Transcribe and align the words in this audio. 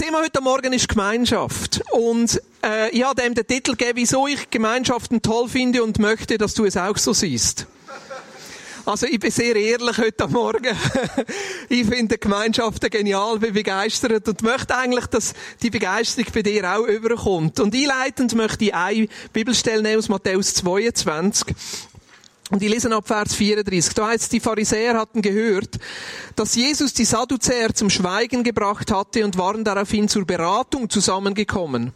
Thema 0.00 0.22
heute 0.22 0.40
Morgen 0.40 0.72
ist 0.72 0.88
Gemeinschaft. 0.88 1.82
Und 1.92 2.40
äh, 2.64 2.88
ich 2.88 3.04
habe 3.04 3.20
dem 3.20 3.34
den 3.34 3.46
Titel 3.46 3.72
gegeben, 3.72 3.98
wieso 3.98 4.26
ich 4.26 4.48
Gemeinschaften 4.48 5.20
toll 5.20 5.46
finde 5.46 5.84
und 5.84 5.98
möchte, 5.98 6.38
dass 6.38 6.54
du 6.54 6.64
es 6.64 6.78
auch 6.78 6.96
so 6.96 7.12
siehst. 7.12 7.66
Also 8.86 9.06
ich 9.06 9.20
bin 9.20 9.30
sehr 9.30 9.54
ehrlich 9.54 9.98
heute 9.98 10.26
Morgen. 10.28 10.74
ich 11.68 11.86
finde 11.86 12.16
Gemeinschaften 12.16 12.88
genial, 12.88 13.38
bin 13.40 13.52
begeistert 13.52 14.26
und 14.26 14.42
möchte 14.42 14.74
eigentlich, 14.74 15.06
dass 15.08 15.34
die 15.62 15.68
Begeisterung 15.68 16.32
bei 16.32 16.42
dir 16.42 16.78
auch 16.78 16.86
überkommt. 16.86 17.60
Und 17.60 17.74
einleitend 17.74 18.34
möchte 18.34 18.64
ich 18.64 18.74
eine 18.74 19.06
Bibelstelle 19.34 19.82
nehmen 19.82 19.98
aus 19.98 20.08
Matthäus 20.08 20.54
22. 20.54 21.54
Und 22.50 22.62
ich 22.62 22.68
lese 22.68 22.94
ab 22.94 23.06
Vers 23.06 23.34
34. 23.34 23.94
Da 23.94 24.08
heißt, 24.08 24.32
die 24.32 24.40
Pharisäer 24.40 24.98
hatten 24.98 25.22
gehört, 25.22 25.78
dass 26.34 26.56
Jesus 26.56 26.92
die 26.92 27.04
Sadduzäer 27.04 27.72
zum 27.74 27.90
Schweigen 27.90 28.42
gebracht 28.42 28.90
hatte 28.90 29.24
und 29.24 29.38
waren 29.38 29.64
daraufhin 29.64 30.08
zur 30.08 30.24
Beratung 30.24 30.90
zusammengekommen. 30.90 31.92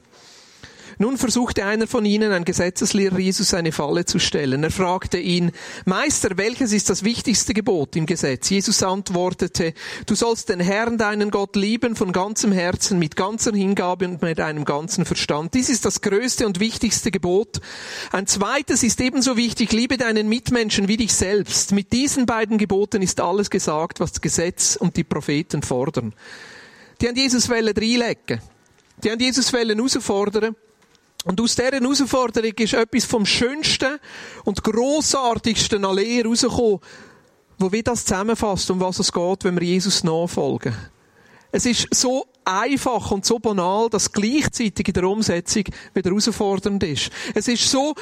Nun 0.98 1.18
versuchte 1.18 1.64
einer 1.64 1.86
von 1.86 2.04
ihnen, 2.04 2.32
ein 2.32 2.44
Gesetzeslehrer 2.44 3.18
Jesus, 3.18 3.54
eine 3.54 3.72
Falle 3.72 4.04
zu 4.04 4.18
stellen. 4.18 4.62
Er 4.62 4.70
fragte 4.70 5.18
ihn, 5.18 5.52
Meister, 5.84 6.36
welches 6.36 6.72
ist 6.72 6.90
das 6.90 7.04
wichtigste 7.04 7.54
Gebot 7.54 7.96
im 7.96 8.06
Gesetz? 8.06 8.50
Jesus 8.50 8.82
antwortete, 8.82 9.74
du 10.06 10.14
sollst 10.14 10.48
den 10.48 10.60
Herrn, 10.60 10.98
deinen 10.98 11.30
Gott, 11.30 11.56
lieben 11.56 11.96
von 11.96 12.12
ganzem 12.12 12.52
Herzen, 12.52 12.98
mit 12.98 13.16
ganzer 13.16 13.52
Hingabe 13.52 14.06
und 14.06 14.22
mit 14.22 14.38
deinem 14.38 14.64
ganzen 14.64 15.04
Verstand. 15.04 15.54
Dies 15.54 15.68
ist 15.68 15.84
das 15.84 16.00
größte 16.00 16.46
und 16.46 16.60
wichtigste 16.60 17.10
Gebot. 17.10 17.60
Ein 18.12 18.26
zweites 18.26 18.82
ist 18.82 19.00
ebenso 19.00 19.36
wichtig, 19.36 19.72
liebe 19.72 19.96
deinen 19.96 20.28
Mitmenschen 20.28 20.88
wie 20.88 20.96
dich 20.96 21.14
selbst. 21.14 21.72
Mit 21.72 21.92
diesen 21.92 22.26
beiden 22.26 22.58
Geboten 22.58 23.02
ist 23.02 23.20
alles 23.20 23.50
gesagt, 23.50 24.00
was 24.00 24.12
das 24.12 24.20
Gesetz 24.20 24.76
und 24.76 24.96
die 24.96 25.04
Propheten 25.04 25.62
fordern. 25.62 26.14
Die 27.00 27.08
an 27.08 27.16
Jesus 27.16 27.48
wollen 27.48 27.74
reinlegen. 27.76 28.40
Die 29.02 29.10
an 29.10 29.18
Jesus 29.18 29.52
wollen 29.52 29.76
herausfordern. 29.76 30.56
Und 31.24 31.40
aus 31.40 31.56
dieser 31.56 31.72
Herausforderung 31.72 32.52
ist 32.52 32.74
etwas 32.74 33.04
vom 33.06 33.24
Schönsten 33.24 33.98
und 34.44 34.62
Grossartigsten 34.62 35.84
an 35.84 35.96
Lehre 35.96 36.28
rausgekommen, 36.28 36.80
wo 37.58 37.72
wie 37.72 37.82
das 37.82 38.04
zusammenfasst, 38.04 38.70
um 38.70 38.80
was 38.80 38.98
es 38.98 39.10
geht, 39.10 39.44
wenn 39.44 39.58
wir 39.58 39.66
Jesus 39.66 40.04
nachfolgen. 40.04 40.76
Es 41.50 41.64
ist 41.66 41.86
so 41.94 42.26
einfach 42.44 43.10
und 43.10 43.24
so 43.24 43.38
banal, 43.38 43.88
dass 43.88 44.12
gleichzeitig 44.12 44.88
in 44.88 44.94
der 44.94 45.04
Umsetzung 45.04 45.64
wieder 45.94 46.10
herausfordernd 46.10 46.82
ist. 46.82 47.10
Es 47.34 47.48
ist 47.48 47.70
so 47.70 47.94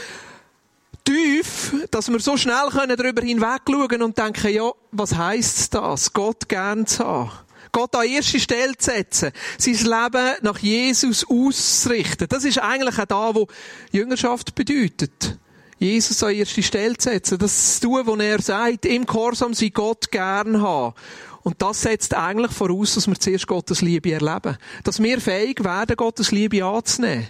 tief, 1.05 1.75
dass 1.91 2.11
wir 2.11 2.19
so 2.19 2.37
schnell 2.37 2.69
darüber 2.73 3.23
hinwegschauen 3.23 4.03
und 4.03 4.19
denken, 4.19 4.53
ja, 4.53 4.71
was 4.91 5.15
heisst 5.15 5.75
das? 5.75 6.13
Gott 6.13 6.49
gern 6.49 6.87
zu 6.87 7.05
haben. 7.05 7.31
Gott 7.73 7.95
an 7.97 8.07
erste 8.07 8.39
Stelle 8.39 8.77
zu 8.77 8.91
setzen, 8.91 9.33
sein 9.59 9.75
Leben 9.75 10.37
nach 10.43 10.59
Jesus 10.59 11.27
auszurichten. 11.29 12.29
Das 12.29 12.45
ist 12.45 12.59
eigentlich 12.59 12.99
auch 12.99 13.07
da, 13.07 13.35
wo 13.35 13.49
Jüngerschaft 13.91 14.55
bedeutet. 14.55 15.39
Jesus 15.79 16.23
an 16.23 16.35
erste 16.35 16.63
Stelle 16.63 16.97
zu 16.97 17.09
setzen, 17.09 17.39
das 17.39 17.81
zu 17.81 17.89
tun, 17.89 18.03
was 18.05 18.21
er 18.21 18.43
sagt, 18.43 18.87
im 18.87 19.07
Gehorsam 19.07 19.55
sein 19.55 19.73
Gott 19.73 20.11
gern 20.11 20.61
haben. 20.61 20.95
Und 21.43 21.61
das 21.61 21.83
setzt 21.83 22.15
eigentlich 22.15 22.53
voraus, 22.53 22.95
dass 22.95 23.09
wir 23.09 23.19
zuerst 23.19 23.49
Gottes 23.49 23.81
Liebe 23.81 24.13
erleben. 24.13 24.59
Dass 24.85 25.03
wir 25.03 25.21
fähig 25.21 25.65
werden, 25.65 25.97
Gottes 25.97 26.31
Liebe 26.31 26.65
anzunehmen. 26.65 27.29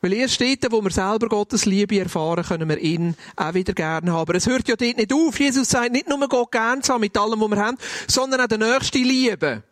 Weil 0.00 0.14
erst 0.14 0.40
dort, 0.40 0.72
wo 0.72 0.82
wir 0.82 0.90
selber 0.90 1.28
Gottes 1.28 1.66
Liebe 1.66 1.98
erfahren, 1.98 2.42
können 2.42 2.68
wir 2.70 2.78
ihn 2.78 3.16
auch 3.36 3.52
wieder 3.52 3.74
gerne 3.74 4.12
haben. 4.12 4.20
Aber 4.20 4.34
es 4.34 4.46
hört 4.46 4.66
ja 4.66 4.76
dort 4.76 4.96
nicht 4.96 5.12
auf. 5.12 5.38
Jesus 5.38 5.68
sagt 5.68 5.92
nicht 5.92 6.08
nur 6.08 6.26
Gott 6.26 6.52
gern 6.52 6.82
zu 6.82 6.94
haben 6.94 7.00
mit 7.00 7.18
allem, 7.18 7.40
was 7.40 7.50
wir 7.50 7.58
haben, 7.58 7.76
sondern 8.06 8.40
auch 8.40 8.46
den 8.46 8.60
Nächsten 8.60 9.04
lieben. 9.04 9.62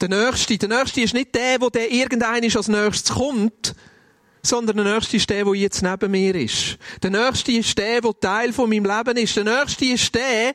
Der 0.00 0.08
Nächste, 0.08 0.56
der 0.56 0.68
Nächste 0.68 1.02
ist 1.02 1.14
nicht 1.14 1.34
der, 1.34 1.58
der, 1.58 1.70
der 1.70 1.90
irgendein 1.92 2.44
als 2.44 2.68
Nächstes 2.68 3.14
kommt, 3.14 3.74
sondern 4.42 4.76
der 4.78 4.94
Nächste 4.94 5.16
ist 5.18 5.28
der, 5.28 5.44
der 5.44 5.54
jetzt 5.54 5.82
neben 5.82 6.10
mir 6.10 6.34
ist. 6.34 6.78
Der 7.02 7.10
Nächste 7.10 7.52
ist 7.52 7.76
der, 7.76 8.00
der 8.00 8.20
Teil 8.20 8.52
von 8.52 8.70
meinem 8.70 8.84
Leben 8.84 9.16
ist. 9.18 9.36
Der 9.36 9.44
Nächste 9.44 9.84
ist 9.84 10.14
der, 10.14 10.54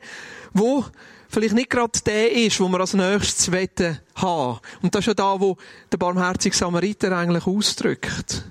der 0.54 0.84
vielleicht 1.28 1.54
nicht 1.54 1.70
gerade 1.70 1.98
der 2.04 2.32
ist, 2.32 2.58
wo 2.58 2.68
wir 2.68 2.80
als 2.80 2.94
Nächstes 2.94 3.48
haben 4.16 4.58
Und 4.82 4.94
das 4.94 5.00
ist 5.00 5.06
ja 5.06 5.14
da, 5.14 5.40
wo 5.40 5.56
der 5.92 5.98
barmherzige 5.98 6.56
Samariter 6.56 7.16
eigentlich 7.16 7.46
ausdrückt. 7.46 8.44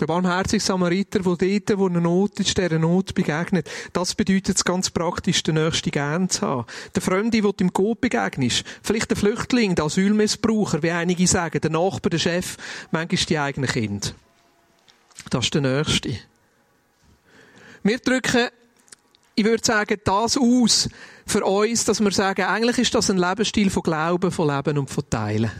Der 0.00 0.06
barmherzige 0.06 0.62
Samariter, 0.62 1.20
der 1.20 1.36
dort, 1.36 1.78
wo 1.78 1.86
eine 1.86 2.00
Not 2.00 2.40
ist, 2.40 2.58
dieser 2.58 2.78
Not 2.80 3.14
begegnet. 3.14 3.70
Das 3.92 4.14
bedeutet 4.14 4.56
es 4.56 4.64
ganz 4.64 4.90
praktisch, 4.90 5.44
den 5.44 5.54
Nächsten 5.54 5.92
gern 5.92 6.28
zu 6.28 6.42
haben. 6.42 6.66
Der 6.96 7.02
Fremde, 7.02 7.40
der 7.40 7.52
dem 7.52 7.72
Gott 7.72 8.00
begegnet. 8.00 8.64
Vielleicht 8.82 9.10
der 9.10 9.16
Flüchtling, 9.16 9.76
der 9.76 9.84
Asylmissbraucher, 9.84 10.82
wie 10.82 10.90
einige 10.90 11.26
sagen, 11.28 11.60
der 11.60 11.70
Nachbar, 11.70 12.10
der 12.10 12.18
Chef, 12.18 12.56
manchmal 12.90 13.24
die 13.24 13.38
eigenen 13.38 13.70
Kinder. 13.70 14.08
Das 15.30 15.44
ist 15.44 15.54
der 15.54 15.60
Nächste. 15.60 16.18
Wir 17.84 17.98
drücken, 17.98 18.48
ich 19.36 19.44
würde 19.44 19.64
sagen, 19.64 20.00
das 20.04 20.36
aus 20.36 20.88
für 21.26 21.44
uns, 21.44 21.84
dass 21.84 22.00
wir 22.00 22.10
sagen, 22.10 22.42
eigentlich 22.42 22.78
ist 22.78 22.94
das 22.94 23.10
ein 23.10 23.18
Lebensstil 23.18 23.70
von 23.70 23.82
Glauben, 23.82 24.30
von 24.30 24.48
Leben 24.48 24.78
und 24.78 24.90
von 24.90 25.08
Teilen. 25.08 25.50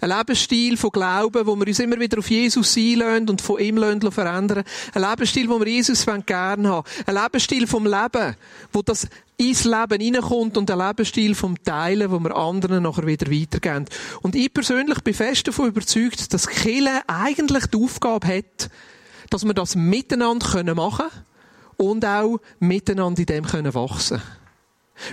Ein 0.00 0.10
Lebensstil 0.10 0.76
von 0.76 0.90
Glauben, 0.90 1.46
wo 1.46 1.56
wir 1.56 1.66
uns 1.66 1.78
immer 1.78 1.98
wieder 2.00 2.18
auf 2.18 2.30
Jesus 2.30 2.76
einlösen 2.76 3.28
und 3.28 3.40
von 3.40 3.58
ihm 3.60 3.76
verändern 4.10 4.64
Ein 4.94 5.02
Lebensstil, 5.02 5.48
wo 5.48 5.58
wir 5.58 5.68
Jesus 5.68 6.06
gerne 6.26 6.68
haben 6.68 6.84
Ein 7.06 7.14
Lebensstil 7.14 7.66
vom 7.66 7.84
Leben, 7.84 8.36
wo 8.72 8.82
das 8.82 9.08
ins 9.36 9.64
Leben 9.64 10.00
hineinkommt 10.00 10.58
und 10.58 10.70
ein 10.70 10.78
Lebensstil 10.78 11.34
vom 11.34 11.62
Teilen, 11.62 12.10
wo 12.10 12.18
wir 12.18 12.36
anderen 12.36 12.82
nachher 12.82 13.06
wieder 13.06 13.30
weitergeben. 13.30 13.86
Und 14.20 14.36
ich 14.36 14.52
persönlich 14.52 15.00
bin 15.00 15.14
fest 15.14 15.48
davon 15.48 15.68
überzeugt, 15.68 16.32
dass 16.34 16.46
Kille 16.46 17.00
eigentlich 17.06 17.66
die 17.66 17.82
Aufgabe 17.82 18.26
hat, 18.26 18.70
dass 19.30 19.44
wir 19.44 19.54
das 19.54 19.76
miteinander 19.76 20.74
machen 20.74 21.06
können 21.08 21.20
und 21.78 22.04
auch 22.04 22.38
miteinander 22.58 23.20
in 23.20 23.26
dem 23.26 23.44
wachsen 23.44 24.18
können. 24.18 24.39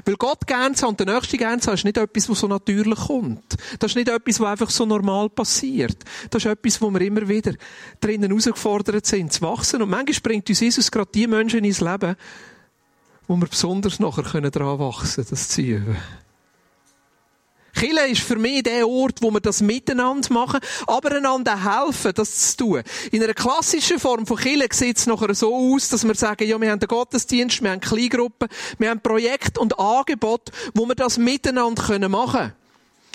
Weil 0.06 0.16
Gott 0.16 0.46
gern 0.48 0.74
und 0.86 1.00
der 1.00 1.14
Nächste 1.14 1.38
gern 1.38 1.60
ist 1.60 1.84
nicht 1.84 1.98
etwas, 1.98 2.30
was 2.30 2.40
so 2.40 2.48
natürlich 2.48 3.00
kommt. 3.00 3.56
Das 3.80 3.92
ist 3.92 3.96
nicht 3.96 4.10
etwas, 4.10 4.40
was 4.40 4.48
einfach 4.48 4.70
so 4.70 4.86
normal 4.86 5.30
passiert. 5.30 5.98
Das 6.30 6.44
ist 6.44 6.52
etwas, 6.52 6.82
wo 6.82 6.90
wir 6.92 7.02
immer 7.02 7.28
wieder 7.28 7.54
drinnen 8.00 8.30
herausgefordert 8.30 9.06
sind, 9.06 9.34
zu 9.34 9.42
wachsen. 9.42 9.82
Und 9.82 9.90
manchmal 9.90 10.22
bringt 10.22 10.50
uns 10.50 10.60
Jesus 10.60 10.92
gerade 10.92 11.12
die 11.14 11.28
Menschen 11.28 11.64
ins 11.64 11.82
Leben, 11.82 12.16
wo 13.28 13.36
wir 13.36 13.48
besonders 13.48 14.00
nachher 14.00 14.24
daran 14.50 14.80
wachsen 14.80 15.16
können, 15.16 15.28
das 15.30 15.50
zu 15.50 15.62
üben. 15.62 15.98
Kille 17.78 18.08
ist 18.08 18.22
für 18.22 18.38
mich 18.38 18.64
der 18.64 18.88
Ort, 18.88 19.22
wo 19.22 19.32
wir 19.32 19.40
das 19.40 19.62
miteinander 19.62 20.34
machen, 20.34 20.60
aber 20.88 21.16
einander 21.16 21.64
helfen, 21.64 22.12
das 22.16 22.52
zu 22.52 22.58
tun. 22.58 22.84
In 23.12 23.24
einer 23.24 23.34
klassischen 23.34 24.00
Form 24.00 24.26
von 24.26 24.38
Kille 24.38 24.68
sieht 24.72 24.98
es 24.98 25.06
nachher 25.06 25.34
so 25.36 25.54
aus, 25.54 25.90
dass 25.90 26.06
wir 26.06 26.16
sagen, 26.16 26.48
ja, 26.48 26.60
wir 26.60 26.72
haben 26.72 26.80
den 26.80 26.88
Gottesdienst, 26.88 27.62
wir 27.62 27.72
haben 27.72 27.80
Kleingruppen, 27.80 28.50
wir 28.80 28.90
haben 28.90 29.02
Projekt 29.02 29.58
und 29.58 29.80
Angebot, 29.80 30.52
wo 30.74 30.88
wir 30.88 30.96
das 30.96 31.18
miteinander 31.18 32.10
machen 32.10 32.32
können. 32.32 32.54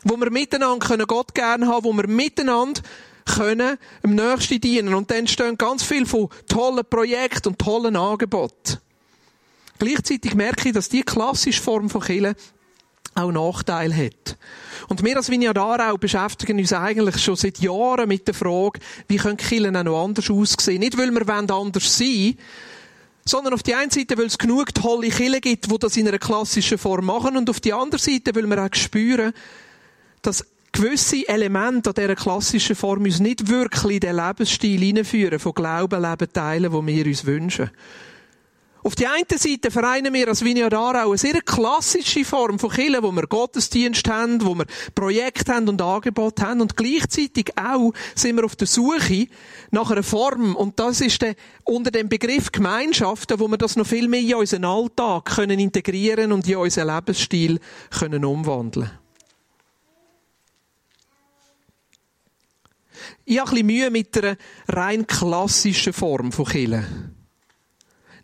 Wo 0.05 0.17
wir 0.17 0.31
miteinander 0.31 1.07
Gott 1.07 1.35
gerne 1.35 1.67
haben, 1.67 1.85
wo 1.85 1.93
wir 1.93 2.07
miteinander 2.07 2.81
können 3.25 3.79
im 4.03 4.15
Nächsten 4.15 4.61
dienen. 4.61 4.95
Und 4.95 5.11
dann 5.11 5.27
stehen 5.27 5.59
ganz 5.59 5.83
viel 5.83 6.07
von 6.07 6.29
tollen 6.49 6.85
Projekten 6.89 7.49
und 7.49 7.59
tollen 7.59 7.97
Angeboten. 7.97 8.79
Gleichzeitig 9.79 10.35
merke 10.35 10.69
ich, 10.69 10.75
dass 10.75 10.89
die 10.89 11.03
klassische 11.03 11.61
Form 11.61 11.91
von 11.91 12.03
Kille 12.03 12.37
auch 13.15 13.33
Nachteil 13.33 13.95
hat. 13.95 14.37
Und 14.89 15.05
wir 15.05 15.17
als 15.17 15.31
Vignadar 15.31 15.93
auch 15.93 15.99
beschäftigen 15.99 16.59
uns 16.59 16.73
eigentlich 16.73 17.23
schon 17.23 17.37
seit 17.37 17.59
Jahren 17.59 18.09
mit 18.09 18.27
der 18.27 18.35
Frage, 18.35 18.81
wie 19.09 19.17
können 19.17 19.37
Kirchen 19.37 19.77
auch 19.77 19.85
noch 19.85 20.05
anders 20.05 20.31
aussehen? 20.31 20.81
Nicht, 20.81 20.99
weil 20.99 21.11
wir 21.11 21.29
anders 21.29 21.99
sein 21.99 22.37
sondern 23.25 23.55
auf 23.55 23.63
die 23.63 23.75
einen 23.75 23.91
Seite, 23.91 24.19
weil 24.19 24.27
es 24.27 24.39
genug 24.39 24.75
tolle 24.75 25.09
Kirchen 25.09 25.41
gibt, 25.41 25.71
die 25.71 25.79
das 25.79 25.97
in 25.97 26.09
einer 26.09 26.19
klassischen 26.19 26.79
Form 26.79 27.07
machen, 27.07 27.37
und 27.37 27.49
auf 27.49 27.61
die 27.61 27.73
andere 27.73 28.01
Seite, 28.01 28.35
weil 28.35 28.47
wir 28.47 28.65
auch 28.65 28.75
spüren, 28.75 29.33
dass 30.23 30.45
gewisse 30.73 31.29
Elemente 31.29 31.91
an 31.91 31.95
dieser 31.95 32.17
klassischen 32.17 32.75
Form 32.75 33.05
uns 33.05 33.21
nicht 33.21 33.49
wirklich 33.49 33.95
in 33.95 34.01
den 34.01 34.17
Lebensstil 34.17 34.81
hineinführen, 34.81 35.39
von 35.39 35.55
Glauben, 35.55 36.03
Leben 36.03 36.33
teilen, 36.33 36.73
wo 36.73 36.85
wir 36.85 37.07
uns 37.07 37.25
wünschen. 37.25 37.71
Auf 38.85 38.97
die 38.97 39.07
eine 39.07 39.39
Seite 39.39 39.71
vereinen 39.71 40.13
wir 40.13 40.27
als 40.27 40.45
Vineyard 40.45 40.75
Aarau 40.75 41.11
eine 41.11 41.19
sehr 41.19 41.41
klassische 41.41 42.25
Form 42.25 42.59
von 42.59 42.71
Kirche, 42.71 43.01
wo 43.01 43.13
wir 43.13 43.29
Gottesdienst 43.29 44.09
haben, 44.09 44.45
wo 44.45 44.57
wir 44.57 44.67
Projekte 44.95 45.55
haben 45.55 45.69
und 45.69 45.81
Angebote 45.81 46.45
haben. 46.45 46.61
Und 46.61 46.77
gleichzeitig 46.77 47.53
auch 47.57 47.93
sind 48.17 48.37
wir 48.37 48.45
auf 48.45 48.57
der 48.57 48.67
Suche 48.67 49.29
nach 49.71 49.93
einer 49.93 50.03
Form. 50.03 50.57
Und 50.57 50.81
das 50.81 51.01
ist 51.01 51.23
der, 51.23 51.37
unter 51.63 51.93
dem 51.93 52.09
Begriff 52.09 52.51
Gemeinschaften, 52.51 53.39
wo 53.39 53.47
wir 53.47 53.57
das 53.57 53.77
noch 53.77 53.87
viel 53.87 54.09
mehr 54.09 54.21
in 54.21 54.35
unseren 54.35 54.65
Alltag 54.65 55.27
können 55.27 55.61
integrieren 55.61 56.33
und 56.33 56.49
in 56.49 56.57
unseren 56.57 56.93
Lebensstil 56.93 57.61
können 57.97 58.25
umwandeln. 58.25 58.91
Ich 63.25 63.39
habe 63.39 63.51
ein 63.51 63.55
bisschen 63.55 63.67
Mühe 63.67 63.91
mit 63.91 64.19
einer 64.19 64.37
rein 64.69 65.07
klassischen 65.07 65.93
Form 65.93 66.33
von 66.33 66.47
Kirche. 66.47 67.12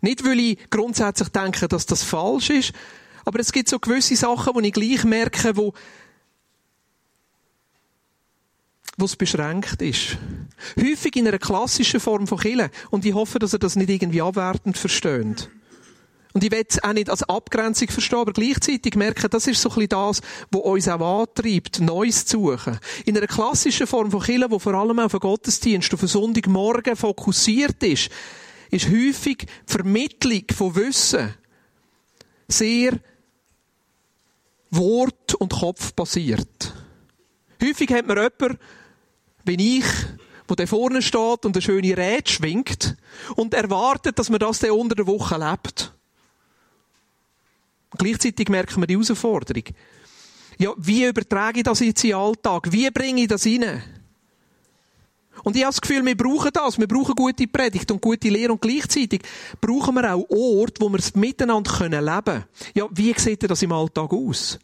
Nicht, 0.01 0.23
weil 0.25 0.39
ich 0.39 0.69
grundsätzlich 0.69 1.29
denke, 1.29 1.67
dass 1.67 1.85
das 1.85 2.03
falsch 2.03 2.49
ist, 2.49 2.73
aber 3.25 3.39
es 3.39 3.51
gibt 3.51 3.69
so 3.69 3.79
gewisse 3.79 4.15
Sachen, 4.15 4.55
wo 4.55 4.59
ich 4.59 4.73
gleich 4.73 5.03
merke, 5.03 5.55
wo 5.55 5.73
wo 8.97 9.05
es 9.05 9.15
beschränkt 9.15 9.81
ist. 9.81 10.17
Häufig 10.77 11.15
in 11.15 11.27
einer 11.27 11.37
klassischen 11.37 12.01
Form 12.01 12.27
von 12.27 12.37
Kille. 12.37 12.69
Und 12.89 13.05
ich 13.05 13.13
hoffe, 13.13 13.39
dass 13.39 13.53
er 13.53 13.59
das 13.59 13.77
nicht 13.77 13.89
irgendwie 13.89 14.21
abwertend 14.21 14.77
versteht. 14.77 15.49
Und 16.33 16.43
ich 16.43 16.51
will 16.51 16.65
es 16.67 16.83
auch 16.83 16.93
nicht 16.93 17.09
als 17.09 17.23
Abgrenzung 17.23 17.87
verstehen, 17.87 18.19
aber 18.19 18.33
gleichzeitig 18.33 18.95
merken, 18.95 19.29
das 19.31 19.47
ist 19.47 19.61
so 19.61 19.69
ein 19.69 19.75
bisschen 19.75 19.89
das, 19.89 20.21
was 20.51 20.61
uns 20.61 20.87
auch 20.87 21.21
antreibt, 21.21 21.79
Neues 21.79 22.25
zu 22.25 22.51
suchen. 22.51 22.77
In 23.05 23.17
einer 23.17 23.25
klassischen 23.25 23.87
Form 23.87 24.11
von 24.11 24.21
Kille, 24.21 24.51
wo 24.51 24.59
vor 24.59 24.75
allem 24.75 24.99
auf 24.99 25.11
den 25.11 25.21
Gottesdienst, 25.21 25.91
auf 25.93 26.01
den 26.01 26.07
Sonntagmorgen 26.09 26.95
fokussiert 26.95 27.81
ist, 27.81 28.09
ist 28.69 28.87
häufig 28.87 29.37
die 29.37 29.47
Vermittlung 29.65 30.43
von 30.53 30.75
Wissen 30.75 31.33
sehr 32.47 32.99
Wort- 34.71 35.35
und 35.35 35.51
Kopf 35.51 35.93
basiert. 35.93 36.73
Häufig 37.61 37.91
hat 37.91 38.07
man 38.07 38.17
jemanden, 38.17 38.59
wie 39.43 39.79
ich, 39.79 39.85
wo 40.47 40.55
der 40.55 40.67
vorne 40.67 41.01
steht 41.01 41.45
und 41.45 41.55
eine 41.55 41.61
schöne 41.61 41.97
Rede 41.97 42.29
schwingt 42.29 42.95
und 43.35 43.53
erwartet, 43.53 44.17
dass 44.17 44.29
man 44.29 44.39
das 44.39 44.59
dann 44.59 44.71
unter 44.71 44.95
der 44.95 45.07
Woche 45.07 45.37
lebt. 45.37 45.93
Gleichzeitig 47.97 48.49
merken 48.49 48.81
wir 48.81 48.87
die 48.87 48.93
Herausforderung. 48.93 49.63
Ja, 50.57 50.73
wie 50.77 51.05
übertrage 51.05 51.59
ich 51.59 51.63
das 51.63 51.79
jetzt 51.79 52.03
in 52.03 52.11
den 52.11 52.19
Alltag? 52.19 52.71
Wie 52.71 52.89
bringe 52.91 53.21
ich 53.21 53.27
das 53.27 53.45
rein? 53.45 53.81
Und 55.43 55.55
ich 55.55 55.63
habe 55.63 55.73
das 55.73 55.81
Gefühl, 55.81 56.05
wir 56.05 56.17
brauchen 56.17 56.51
das. 56.53 56.77
Wir 56.77 56.87
brauchen 56.87 57.15
gute 57.15 57.47
Predigt 57.47 57.91
und 57.91 58.01
gute 58.01 58.29
Lehre. 58.29 58.53
Und 58.53 58.61
gleichzeitig 58.61 59.21
brauchen 59.59 59.95
wir 59.95 60.13
auch 60.13 60.29
Orte, 60.29 60.81
wo 60.81 60.89
wir 60.89 60.99
es 60.99 61.15
miteinander 61.15 61.71
leben 61.89 62.23
können. 62.23 62.43
Ja, 62.73 62.87
wie 62.91 63.13
sieht 63.17 63.49
das 63.49 63.61
im 63.61 63.71
Alltag 63.71 64.11
aus? 64.13 64.59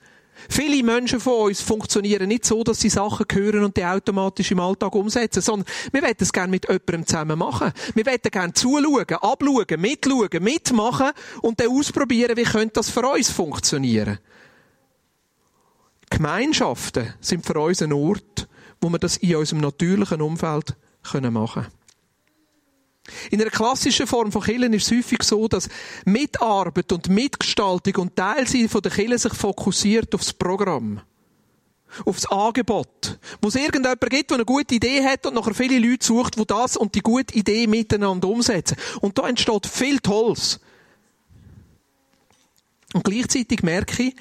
Viele 0.49 0.83
Menschen 0.83 1.19
von 1.19 1.47
uns 1.47 1.61
funktionieren 1.61 2.27
nicht 2.27 2.45
so, 2.45 2.63
dass 2.63 2.79
sie 2.79 2.89
Sachen 2.89 3.25
hören 3.31 3.63
und 3.63 3.77
die 3.77 3.85
automatisch 3.85 4.51
im 4.51 4.59
Alltag 4.59 4.93
umsetzen, 4.93 5.41
sondern 5.41 5.67
wir 5.91 6.01
wollen 6.01 6.15
es 6.17 6.33
gerne 6.33 6.51
mit 6.51 6.65
jemandem 6.67 7.07
zusammen 7.07 7.39
machen. 7.39 7.71
Wir 7.93 8.05
wollen 8.05 8.19
gerne 8.21 8.53
zuschauen, 8.53 9.05
abschauen, 9.09 9.81
mitschauen, 9.81 10.43
mitmachen 10.43 11.11
und 11.41 11.59
dann 11.59 11.69
ausprobieren, 11.69 12.37
wie 12.37 12.43
könnte 12.43 12.73
das 12.73 12.89
für 12.89 13.07
uns 13.07 13.29
funktionieren. 13.29 14.19
Gemeinschaften 16.09 17.13
sind 17.19 17.45
für 17.45 17.59
uns 17.59 17.81
ein 17.81 17.93
Ort, 17.93 18.47
wo 18.85 18.89
wir 18.91 18.99
das 18.99 19.17
in 19.17 19.35
unserem 19.35 19.61
natürlichen 19.61 20.21
Umfeld 20.21 20.75
machen 21.11 21.23
können. 21.23 21.67
In 23.31 23.41
einer 23.41 23.49
klassischen 23.49 24.05
Form 24.05 24.31
von 24.31 24.43
Killen 24.43 24.73
ist 24.73 24.91
es 24.91 24.97
häufig 24.97 25.23
so, 25.23 25.47
dass 25.47 25.69
Mitarbeit 26.05 26.91
und 26.91 27.09
Mitgestaltung 27.09 27.95
und 27.95 28.15
Teilsein 28.15 28.69
von 28.69 28.81
der 28.81 28.91
Kirche 28.91 29.17
sich 29.17 29.33
fokussiert 29.33 30.13
aufs 30.13 30.33
Programm. 30.33 31.01
Aufs 32.05 32.27
Angebot. 32.27 33.17
Wo 33.41 33.47
es 33.47 33.55
irgendjemand 33.55 34.01
gibt, 34.01 34.29
der 34.29 34.35
eine 34.35 34.45
gute 34.45 34.75
Idee 34.75 35.03
hat 35.03 35.25
und 35.25 35.33
nachher 35.33 35.55
viele 35.55 35.79
Leute 35.79 36.05
sucht, 36.05 36.37
die 36.37 36.45
das 36.45 36.77
und 36.77 36.93
die 36.93 37.01
gute 37.01 37.33
Idee 37.35 37.65
miteinander 37.65 38.27
umsetzen. 38.27 38.77
Und 39.01 39.17
da 39.17 39.27
entsteht 39.27 39.65
viel 39.65 39.99
Tolles. 39.99 40.59
Und 42.93 43.03
gleichzeitig 43.03 43.63
merke 43.63 44.03
ich, 44.03 44.15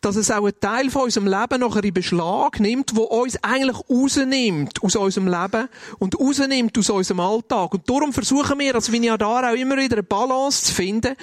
dass 0.00 0.16
es 0.16 0.30
auch 0.30 0.44
einen 0.44 0.60
Teil 0.60 0.90
von 0.90 1.02
unserem 1.02 1.26
Leben 1.26 1.60
nachher 1.60 1.84
in 1.84 1.94
Beschlag 1.94 2.60
nimmt, 2.60 2.94
wo 2.94 3.02
uns 3.02 3.42
eigentlich 3.42 3.76
rausnimmt 3.88 4.82
aus 4.82 4.96
unserem 4.96 5.28
Leben 5.28 5.68
und 5.98 6.18
rausnimmt 6.18 6.78
aus 6.78 6.90
unserem 6.90 7.20
Alltag. 7.20 7.74
Und 7.74 7.88
darum 7.88 8.12
versuchen 8.12 8.58
wir, 8.58 8.74
als 8.74 8.92
Vinyadar 8.92 9.50
auch 9.50 9.56
immer 9.56 9.76
wieder 9.76 9.96
eine 9.96 10.02
Balance 10.02 10.66
zu 10.66 10.74
finden, 10.74 11.16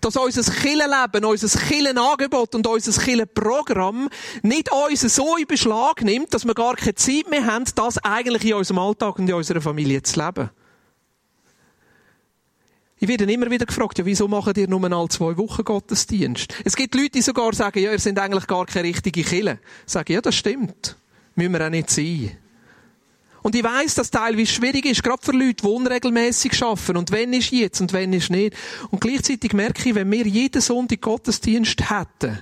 dass 0.00 0.16
unser 0.16 0.52
Killenleben, 0.52 1.24
unser 1.24 1.58
Killenangebot 1.58 2.54
und 2.54 2.66
unser 2.66 3.02
Killenprogramm 3.02 4.08
nicht 4.42 4.70
uns 4.72 5.00
so 5.00 5.36
in 5.36 5.46
Beschlag 5.46 6.02
nimmt, 6.02 6.32
dass 6.34 6.44
wir 6.44 6.54
gar 6.54 6.76
keine 6.76 6.94
Zeit 6.94 7.28
mehr 7.30 7.46
haben, 7.46 7.64
das 7.74 7.98
eigentlich 7.98 8.44
in 8.44 8.54
unserem 8.54 8.78
Alltag 8.78 9.18
und 9.18 9.28
in 9.28 9.34
unserer 9.34 9.60
Familie 9.60 10.02
zu 10.02 10.20
leben. 10.20 10.50
Ich 13.00 13.06
werde 13.06 13.32
immer 13.32 13.50
wieder 13.50 13.66
gefragt, 13.66 13.98
ja, 13.98 14.04
wieso 14.04 14.26
machen 14.26 14.54
ihr 14.56 14.68
nur 14.68 14.92
alle 14.92 15.08
zwei 15.08 15.36
Wochen 15.36 15.62
Gottesdienst? 15.62 16.52
Es 16.64 16.74
gibt 16.74 16.94
Leute, 16.94 17.10
die 17.10 17.22
sogar 17.22 17.54
sagen, 17.54 17.78
ja, 17.78 17.92
ihr 17.92 17.98
sind 17.98 18.18
eigentlich 18.18 18.46
gar 18.46 18.66
keine 18.66 18.88
richtige 18.88 19.22
Kille. 19.22 19.60
Sagen, 19.86 20.12
ja, 20.12 20.20
das 20.20 20.34
stimmt. 20.34 20.96
Müssen 21.36 21.52
wir 21.52 21.64
auch 21.64 21.70
nicht 21.70 21.90
sein. 21.90 22.36
Und 23.42 23.54
ich 23.54 23.62
weiss, 23.62 23.94
dass 23.94 24.10
teilweise 24.10 24.52
schwierig 24.52 24.84
ist, 24.84 25.04
gerade 25.04 25.24
für 25.24 25.32
Leute, 25.32 25.62
die 25.62 25.66
unregelmäßig 25.66 26.60
arbeiten. 26.62 26.96
Und 26.96 27.12
wenn 27.12 27.32
ist 27.32 27.52
jetzt 27.52 27.80
und 27.80 27.92
wenn 27.92 28.12
ist 28.12 28.30
nicht. 28.30 28.56
Und 28.90 29.00
gleichzeitig 29.00 29.52
merke 29.52 29.88
ich, 29.88 29.94
wenn 29.94 30.10
wir 30.10 30.26
jeden 30.26 30.60
Sonntag 30.60 31.00
Gottesdienst 31.00 31.88
hätten, 31.88 32.40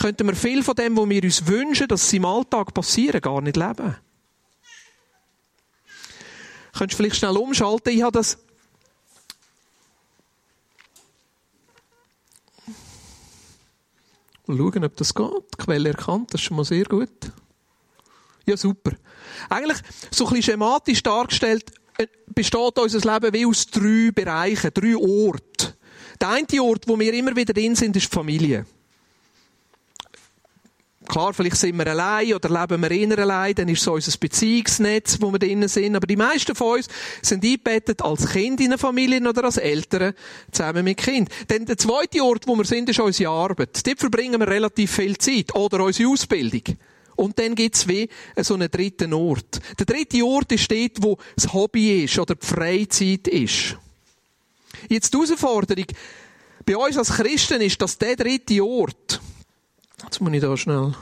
könnten 0.00 0.26
wir 0.26 0.34
viel 0.34 0.64
von 0.64 0.74
dem, 0.74 0.96
was 0.96 1.08
wir 1.08 1.22
uns 1.22 1.46
wünschen, 1.46 1.86
dass 1.86 2.10
sie 2.10 2.16
im 2.16 2.24
Alltag 2.24 2.74
passieren, 2.74 3.20
gar 3.20 3.40
nicht 3.40 3.56
leben. 3.56 3.96
Könntest 6.76 6.98
du 6.98 7.02
vielleicht 7.04 7.16
schnell 7.16 7.36
umschalten? 7.36 7.92
Ich 7.92 8.02
habe 8.02 8.12
das 8.12 8.38
Mal 14.46 14.56
schauen, 14.56 14.84
ob 14.84 14.96
das 14.96 15.14
geht. 15.14 15.44
Die 15.54 15.64
Quelle 15.64 15.88
erkannt, 15.90 16.32
das 16.32 16.40
ist 16.40 16.46
schon 16.46 16.56
mal 16.56 16.64
sehr 16.64 16.84
gut. 16.84 17.10
Ja, 18.46 18.56
super. 18.56 18.92
Eigentlich, 19.48 19.78
so 20.10 20.24
ein 20.24 20.30
bisschen 20.30 20.54
schematisch 20.54 21.02
dargestellt, 21.02 21.70
äh, 21.98 22.06
besteht 22.26 22.78
unser 22.78 23.12
Leben 23.12 23.32
wie 23.32 23.46
aus 23.46 23.66
drei 23.66 24.10
Bereichen, 24.12 24.70
drei 24.74 24.96
Orten. 24.96 25.74
Der 26.20 26.28
eine 26.30 26.62
Ort, 26.62 26.88
wo 26.88 26.98
wir 26.98 27.12
immer 27.14 27.34
wieder 27.36 27.52
drin 27.52 27.74
sind, 27.74 27.96
ist 27.96 28.10
die 28.10 28.14
Familie. 28.14 28.66
Klar, 31.08 31.34
vielleicht 31.34 31.56
sind 31.56 31.76
wir 31.76 31.86
allein 31.86 32.32
oder 32.32 32.48
leben 32.48 32.82
wir 32.82 32.90
eher 32.90 33.18
allein, 33.18 33.54
dann 33.54 33.68
ist 33.68 33.82
so 33.82 33.94
unser 33.94 34.16
Beziehungsnetz, 34.18 35.18
wo 35.20 35.32
wir 35.32 35.38
drinnen 35.38 35.68
sind. 35.68 35.96
Aber 35.96 36.06
die 36.06 36.16
meisten 36.16 36.54
von 36.54 36.76
uns 36.76 36.88
sind 37.20 37.44
eingebettet 37.44 38.02
als 38.02 38.30
Kind 38.30 38.60
in 38.60 38.66
einer 38.66 38.78
Familie 38.78 39.28
oder 39.28 39.44
als 39.44 39.56
Eltern 39.56 40.14
zusammen 40.50 40.84
mit 40.84 40.98
Kind. 40.98 41.28
Denn 41.50 41.66
der 41.66 41.76
zweite 41.76 42.22
Ort, 42.22 42.46
wo 42.46 42.56
wir 42.56 42.64
sind, 42.64 42.88
ist 42.88 43.00
unsere 43.00 43.30
Arbeit. 43.30 43.86
Dort 43.86 43.98
verbringen 43.98 44.40
wir 44.40 44.48
relativ 44.48 44.92
viel 44.92 45.18
Zeit. 45.18 45.54
Oder 45.54 45.84
unsere 45.84 46.08
Ausbildung. 46.08 46.62
Und 47.16 47.38
dann 47.38 47.54
gibt's 47.54 47.86
wie 47.88 48.08
so 48.38 48.54
einen 48.54 48.70
dritten 48.70 49.12
Ort. 49.12 49.60
Der 49.78 49.86
dritte 49.86 50.24
Ort 50.24 50.52
ist 50.52 50.70
dort, 50.70 51.02
wo 51.02 51.18
das 51.34 51.52
Hobby 51.52 52.04
ist 52.04 52.18
oder 52.18 52.34
die 52.34 52.46
Freizeit 52.46 53.28
ist. 53.28 53.76
Jetzt 54.88 55.12
die 55.12 55.18
Herausforderung 55.18 55.86
bei 56.64 56.76
uns 56.76 56.96
als 56.96 57.12
Christen 57.12 57.60
ist, 57.60 57.80
dass 57.82 57.98
der 57.98 58.16
dritte 58.16 58.64
Ort, 58.64 59.01
Jetzt 60.02 60.20
muss 60.20 60.32
ich 60.32 60.40
da 60.40 60.56
schnell. 60.56 60.94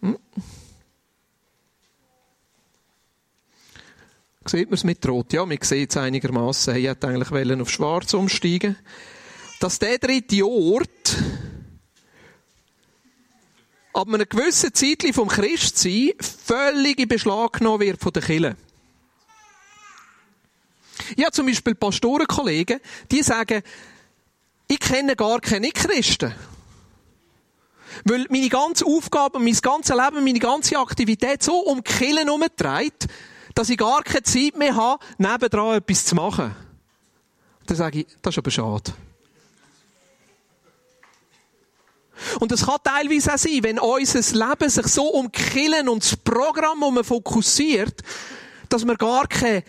Hm? 0.00 0.18
Sieht 4.44 4.68
man 4.68 4.74
es 4.74 4.84
mit 4.84 5.06
Rot? 5.06 5.32
Ja, 5.32 5.44
man 5.44 5.58
sieht 5.60 5.90
es 5.90 5.96
einigermaßen. 5.96 6.76
Ich 6.76 6.86
hätte 6.86 7.08
eigentlich 7.08 7.60
auf 7.60 7.70
Schwarz 7.70 8.14
umsteigen 8.14 8.76
Dass 9.60 9.78
der 9.78 9.98
dritte 9.98 10.46
Ort 10.46 11.16
ab 13.92 14.08
einem 14.08 14.28
gewissen 14.28 14.72
Zeitpunkt 14.74 15.16
vom 15.16 15.28
Christsein 15.28 16.12
völlig 16.20 17.00
in 17.00 17.08
Beschlag 17.08 17.54
genommen 17.54 17.80
wird 17.80 18.00
von 18.00 18.12
den 18.12 18.22
Kirchen. 18.22 18.56
Ja, 21.16 21.30
zum 21.30 21.46
Beispiel 21.46 21.74
Pastorenkollegen, 21.74 22.80
die 23.10 23.22
sagen, 23.22 23.62
ich 24.68 24.80
kenne 24.80 25.16
gar 25.16 25.40
keine 25.40 25.70
Christen. 25.70 26.34
Weil 28.04 28.26
meine 28.30 28.48
ganze 28.48 28.84
Aufgabe, 28.86 29.38
mein 29.38 29.54
ganzes 29.54 29.94
Leben, 29.94 30.24
meine 30.24 30.38
ganze 30.38 30.78
Aktivität 30.78 31.42
so 31.42 31.58
um 31.58 31.82
die 31.82 32.16
herumtreibt, 32.16 33.06
dass 33.54 33.70
ich 33.70 33.78
gar 33.78 34.02
keine 34.02 34.22
Zeit 34.22 34.56
mehr 34.56 34.76
habe, 34.76 35.04
nebendran 35.18 35.78
etwas 35.78 36.04
zu 36.04 36.14
machen. 36.14 36.54
Dann 37.66 37.76
sage 37.76 38.00
ich, 38.00 38.06
das 38.22 38.34
ist 38.34 38.38
aber 38.38 38.50
schade. 38.50 38.92
Und 42.40 42.52
es 42.52 42.64
kann 42.64 42.78
teilweise 42.82 43.34
auch 43.34 43.38
sein, 43.38 43.62
wenn 43.62 43.78
unser 43.78 44.48
Leben 44.48 44.70
sich 44.70 44.86
so 44.86 45.08
um 45.08 45.30
Killen 45.30 45.88
und 45.88 46.02
das 46.02 46.16
Programm, 46.16 46.82
um 46.82 47.02
fokussiert, 47.04 48.02
dass 48.68 48.86
wir 48.86 48.96
gar 48.96 49.26
keine 49.26 49.62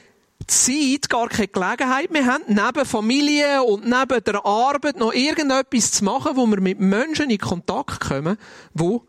Zeit, 0.48 1.10
gar 1.10 1.27
keine 1.27 1.48
Gelegenheit 1.50 2.12
mehr 2.12 2.25
haben, 2.25 2.44
neben 2.48 2.86
Familie 2.86 3.63
und 3.63 3.84
neben 3.86 4.24
der 4.24 4.46
Arbeit 4.46 4.98
noch 4.98 5.13
irgendetwas 5.13 5.92
zu 5.92 6.06
machen, 6.06 6.36
wo 6.36 6.46
wir 6.48 6.62
mit 6.62 6.80
Menschen 6.80 7.30
in 7.30 7.38
Kontakt 7.38 8.00
kommen, 8.00 8.38
die 8.74 9.00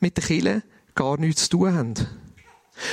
mit 0.00 0.16
der 0.16 0.24
Kirche 0.24 0.62
gar 0.94 1.18
nichts 1.18 1.44
zu 1.44 1.58
tun 1.58 1.74
haben. 1.74 1.94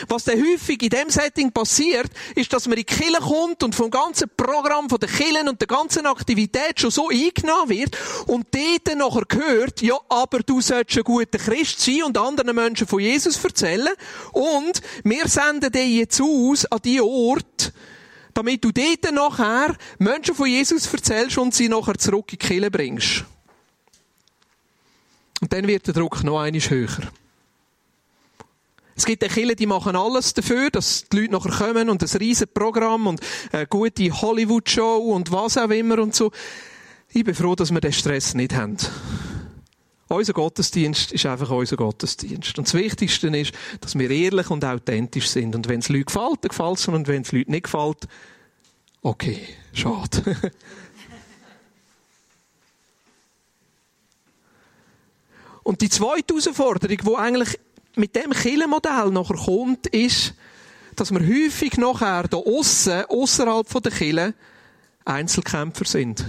Was 0.08 0.24
dann 0.24 0.42
häufig 0.42 0.82
in 0.82 0.90
dem 0.90 1.10
Setting 1.10 1.52
passiert, 1.52 2.10
ist, 2.36 2.52
dass 2.54 2.68
man 2.68 2.78
in 2.78 2.86
die 2.86 2.96
Kirche 2.96 3.20
kommt 3.20 3.64
und 3.64 3.76
vom 3.76 3.92
ganzen 3.92 4.30
Programm 4.36 4.90
von 4.90 5.00
der 5.00 5.10
Kirche 5.10 5.50
und 5.50 5.60
der 5.60 5.68
ganzen 5.68 6.06
Aktivität 6.06 6.80
schon 6.80 6.92
so 6.92 7.10
eingenommen 7.10 7.70
wird 7.70 7.98
und 8.28 8.48
dort 8.52 8.98
nachher 8.98 9.26
gehört, 9.28 9.82
ja, 9.82 9.98
aber 10.10 10.40
du 10.40 10.62
sollst 10.62 10.98
ein 10.98 11.04
guter 11.04 11.38
Christ 11.38 11.80
sein 11.80 12.04
und 12.04 12.18
anderen 12.18 12.56
Menschen 12.56 12.88
von 12.88 13.00
Jesus 13.00 13.44
erzählen 13.44 13.94
und 14.32 14.82
wir 15.04 15.28
senden 15.28 15.72
dich 15.72 15.96
jetzt 15.96 16.22
aus 16.22 16.66
an 16.66 16.80
die 16.84 17.02
Ort, 17.02 17.74
damit 18.34 18.64
du 18.64 18.72
dort 18.72 19.12
nachher 19.12 19.76
Menschen 20.00 20.36
von 20.36 20.48
Jesus 20.48 20.92
erzählst 20.92 21.38
und 21.38 21.54
sie 21.54 21.70
nachher 21.70 21.98
zurück 21.98 22.32
in 22.34 22.40
die 22.40 22.48
Kirche 22.48 22.72
bringst. 22.72 23.26
Und 25.42 25.52
dann 25.52 25.68
wird 25.68 25.88
der 25.88 25.94
Druck 25.94 26.24
noch 26.24 26.40
einiges 26.40 26.70
höher. 26.70 27.12
Es 28.96 29.06
gibt 29.06 29.24
Kirchen, 29.24 29.56
die 29.56 29.66
machen 29.66 29.96
alles 29.96 30.34
dafür, 30.34 30.70
dass 30.70 31.06
die 31.12 31.22
Leute 31.22 31.34
nachher 31.34 31.52
kommen 31.68 31.90
und 31.90 32.04
ein 32.04 32.18
riesen 32.20 32.48
Programm 32.54 33.08
und 33.08 33.22
eine 33.52 33.66
gute 33.68 34.12
Hollywood-Show 34.12 34.98
und 34.98 35.32
was 35.32 35.58
auch 35.58 35.70
immer 35.70 36.00
und 36.00 36.14
so. 36.14 36.32
Ich 37.12 37.24
bin 37.24 37.34
froh, 37.34 37.56
dass 37.56 37.72
wir 37.72 37.82
den 37.82 37.94
Stress 37.94 38.34
nicht 38.36 38.54
haben. 38.54 38.78
Unser 40.10 40.34
Gottesdienst 40.34 41.12
ist 41.12 41.26
einfach 41.26 41.50
unser 41.50 41.76
Gottesdienst. 41.76 42.58
Und 42.60 42.68
das 42.68 42.76
Wichtigste 42.76 43.28
ist, 43.36 43.54
dass 43.82 43.98
wir 43.98 44.12
ehrlich 44.12 44.52
und 44.52 44.64
authentisch 44.64 45.28
sind. 45.28 45.56
Und 45.56 45.68
wenn 45.68 45.80
es 45.80 45.90
Leuten 45.90 46.06
gefällt, 46.06 46.44
dann 46.44 46.50
gefällt 46.50 46.78
es 46.78 46.88
Und 46.88 47.08
wenn 47.08 47.24
es 47.24 47.32
Leuten 47.32 47.52
nicht 47.52 47.64
gefällt, 47.64 48.08
okay, 49.02 49.40
schade. 49.74 50.38
und 55.64 55.82
die 55.82 55.90
zweite 55.90 56.36
Herausforderung, 56.36 56.98
die 56.98 57.16
eigentlich 57.16 57.60
mit 57.96 58.16
dem 58.16 58.32
Killenmodell 58.32 59.12
nachher 59.12 59.38
kommt, 59.38 59.88
ist, 59.88 60.34
dass 60.96 61.12
wir 61.12 61.22
häufig 61.22 61.78
nachher 61.78 62.24
da 62.28 62.38
aussen, 62.38 63.06
außerhalb 63.06 63.84
der 63.84 63.92
Kille, 63.92 64.34
Einzelkämpfer 65.06 65.86
sind. 65.86 66.26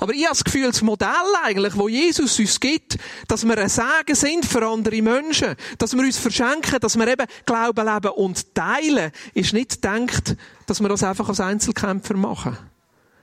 Aber 0.00 0.12
ich 0.12 0.24
habe 0.24 0.34
das 0.34 0.44
Gefühl, 0.44 0.66
das 0.66 0.82
Modell 0.82 1.08
eigentlich, 1.44 1.76
wo 1.76 1.88
Jesus 1.88 2.38
uns 2.38 2.60
gibt, 2.60 2.98
dass 3.28 3.46
wir 3.46 3.56
ein 3.56 3.68
Segen 3.68 4.14
sind 4.14 4.44
für 4.44 4.66
andere 4.66 5.00
Menschen, 5.00 5.54
dass 5.78 5.94
wir 5.94 6.02
uns 6.02 6.18
verschenken, 6.18 6.80
dass 6.80 6.96
wir 6.96 7.06
eben 7.06 7.26
Glauben 7.46 7.86
leben 7.86 8.10
und 8.10 8.54
teilen, 8.54 9.12
ist 9.34 9.52
nicht 9.52 9.82
denkt, 9.84 10.36
dass 10.66 10.80
wir 10.80 10.88
das 10.88 11.04
einfach 11.04 11.28
als 11.28 11.40
Einzelkämpfer 11.40 12.14
machen. 12.14 12.58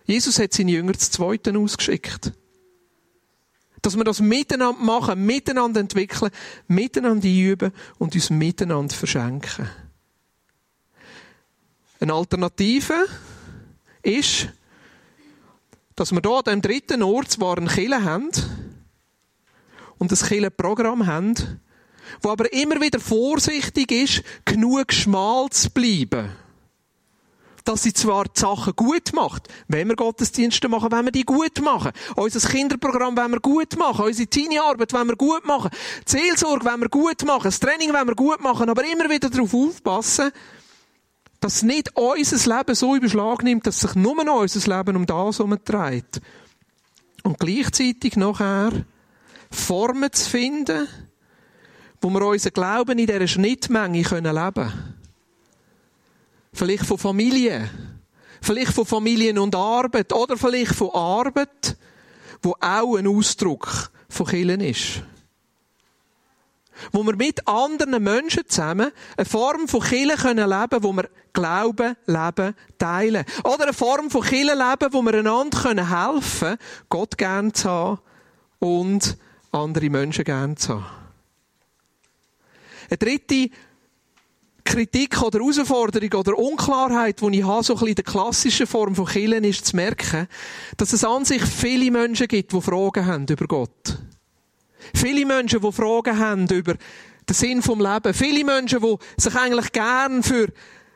Jesus 0.05 0.39
hat 0.39 0.53
seine 0.53 0.72
Jünger 0.72 0.93
zu 0.93 1.12
Zweiten 1.12 1.57
ausgeschickt. 1.57 2.31
Dass 3.85 3.95
wir 3.95 4.03
das 4.03 4.19
miteinander 4.19 4.81
machen, 4.81 5.23
miteinander 5.27 5.79
entwickeln, 5.79 6.31
miteinander 6.67 7.27
üben 7.27 7.71
und 7.99 8.15
uns 8.15 8.31
miteinander 8.31 8.95
verschenken. 8.95 9.69
Eine 11.99 12.13
Alternative 12.13 13.05
ist, 14.01 14.47
dass 15.95 16.11
wir 16.11 16.19
hier 16.19 16.35
an 16.35 16.43
dem 16.45 16.61
dritten 16.63 17.03
Ort 17.03 17.29
zwar 17.29 17.59
einen 17.59 17.67
Kille 17.67 18.03
haben 18.03 18.31
und 19.99 20.11
ein 20.11 20.17
Killenprogramm 20.17 21.05
haben, 21.05 21.35
wo 22.23 22.31
aber 22.31 22.51
immer 22.53 22.81
wieder 22.81 22.99
vorsichtig 22.99 23.91
ist, 23.91 24.23
genug 24.45 24.93
schmal 24.93 25.47
zu 25.51 25.69
bleiben. 25.69 26.31
Dass 27.65 27.84
sie 27.84 27.93
zwar 27.93 28.25
die 28.25 28.39
Sachen 28.39 28.75
gut 28.75 29.12
macht, 29.13 29.50
wenn 29.67 29.89
wir 29.89 29.95
Gottesdienste 29.95 30.69
machen, 30.69 30.91
wenn 30.91 31.05
wir 31.05 31.12
die 31.12 31.25
gut 31.25 31.62
machen. 31.62 31.91
Unser 32.15 32.48
Kinderprogramm 32.48 33.17
wenn 33.17 33.31
wir 33.31 33.39
gut 33.39 33.77
machen. 33.77 34.05
Unsere 34.05 34.29
Teenie-Arbeit 34.29 34.93
wenn 34.93 35.07
wir 35.07 35.15
gut 35.15 35.45
machen. 35.45 35.72
Die 36.07 36.12
Seelsorge 36.12 36.65
wenn 36.65 36.79
wir 36.79 36.89
gut 36.89 37.25
machen. 37.25 37.45
Das 37.45 37.60
Training 37.60 37.91
wenn 37.91 38.07
wir 38.07 38.15
gut 38.15 38.41
machen. 38.41 38.69
Aber 38.69 38.86
immer 38.86 39.10
wieder 39.10 39.29
darauf 39.29 39.53
aufpassen, 39.53 40.31
dass 41.39 41.63
nicht 41.63 41.95
unser 41.95 42.57
Leben 42.57 42.75
so 42.75 42.95
überschlag 42.95 43.43
nimmt, 43.43 43.67
dass 43.67 43.79
sich 43.79 43.95
nur 43.95 44.24
noch 44.24 44.41
unser 44.41 44.77
Leben 44.77 44.95
um 44.95 45.05
das 45.05 45.39
herumdreht. 45.39 46.22
Und 47.24 47.39
gleichzeitig 47.39 48.15
nachher 48.15 48.72
Formen 49.51 50.12
zu 50.12 50.29
finden, 50.29 50.88
wo 52.01 52.10
wir 52.10 52.22
unseren 52.22 52.53
Glauben 52.53 53.00
in 53.00 53.07
dieser 53.07 53.27
Schnittmenge 53.27 53.98
leben 53.98 54.05
können. 54.24 54.94
Vielleicht 56.55 56.85
von 56.85 56.97
Familie, 56.97 57.69
vielleicht 58.41 58.71
von 58.71 58.85
Familien 58.85 59.38
und 59.38 59.53
Arbeit 59.53 60.13
oder 60.13 60.38
vielleicht 60.38 60.74
von 60.74 60.89
Arbeit, 60.91 61.77
wo 62.41 62.55
auch 62.59 62.95
ein 62.95 63.07
Ausdruck 63.07 63.91
von 64.09 64.25
Killen 64.25 64.62
ist 64.62 65.03
wo 66.91 67.03
wir 67.03 67.15
mit 67.15 67.47
anderen 67.47 68.03
Menschen 68.03 68.47
zusammen 68.47 68.91
eine 69.17 69.25
Form 69.25 69.67
von 69.67 69.81
Kirche 69.81 70.17
können 70.17 70.50
leben, 70.50 70.83
wo 70.83 70.93
wir 70.93 71.09
Glauben, 71.33 71.95
Leben 72.05 72.55
teilen. 72.77 73.25
Oder 73.43 73.63
eine 73.63 73.74
Form 73.74 74.09
von 74.09 74.21
Kirche 74.21 74.53
leben, 74.53 74.93
wo 74.93 75.01
wir 75.01 75.13
einander 75.13 75.62
können 75.62 75.89
helfen, 75.89 76.57
Gott 76.89 77.17
gern 77.17 77.53
zu 77.53 77.69
haben 77.69 78.00
und 78.59 79.17
andere 79.51 79.89
Menschen 79.89 80.24
gern 80.24 80.57
zu 80.57 80.75
haben. 80.75 80.85
Eine 82.89 82.97
dritte 82.97 83.50
Kritik 84.65 85.22
oder 85.22 85.39
Herausforderung 85.39 86.12
oder 86.19 86.38
Unklarheit, 86.38 87.22
die 87.22 87.39
ich 87.39 87.45
habe, 87.45 87.63
so 87.63 87.74
ein 87.74 87.75
bisschen 87.75 87.89
in 87.89 87.95
der 87.95 88.03
klassischen 88.03 88.67
Form 88.67 88.95
von 88.95 89.05
Killen, 89.05 89.43
ist 89.43 89.65
zu 89.65 89.75
merken, 89.75 90.27
dass 90.75 90.91
es 90.91 91.03
an 91.03 91.24
sich 91.24 91.43
viele 91.43 91.91
Menschen 91.91 92.27
gibt, 92.27 92.51
die 92.51 92.62
Fragen 92.62 93.05
haben 93.05 93.27
über 93.27 93.48
Gott. 93.48 94.00
Viele 94.93 95.25
Menschen, 95.25 95.62
die 95.62 95.72
Fragen 95.72 96.19
haben 96.19 96.48
über 96.48 96.74
den 96.74 97.34
Sinn 97.34 97.62
vom 97.62 97.79
Leben. 97.79 98.13
Viele 98.13 98.43
Menschen, 98.43 98.81
die 98.81 98.95
sich 99.17 99.36
eigentlich 99.36 99.72
gern 99.72 100.24
für 100.24 100.48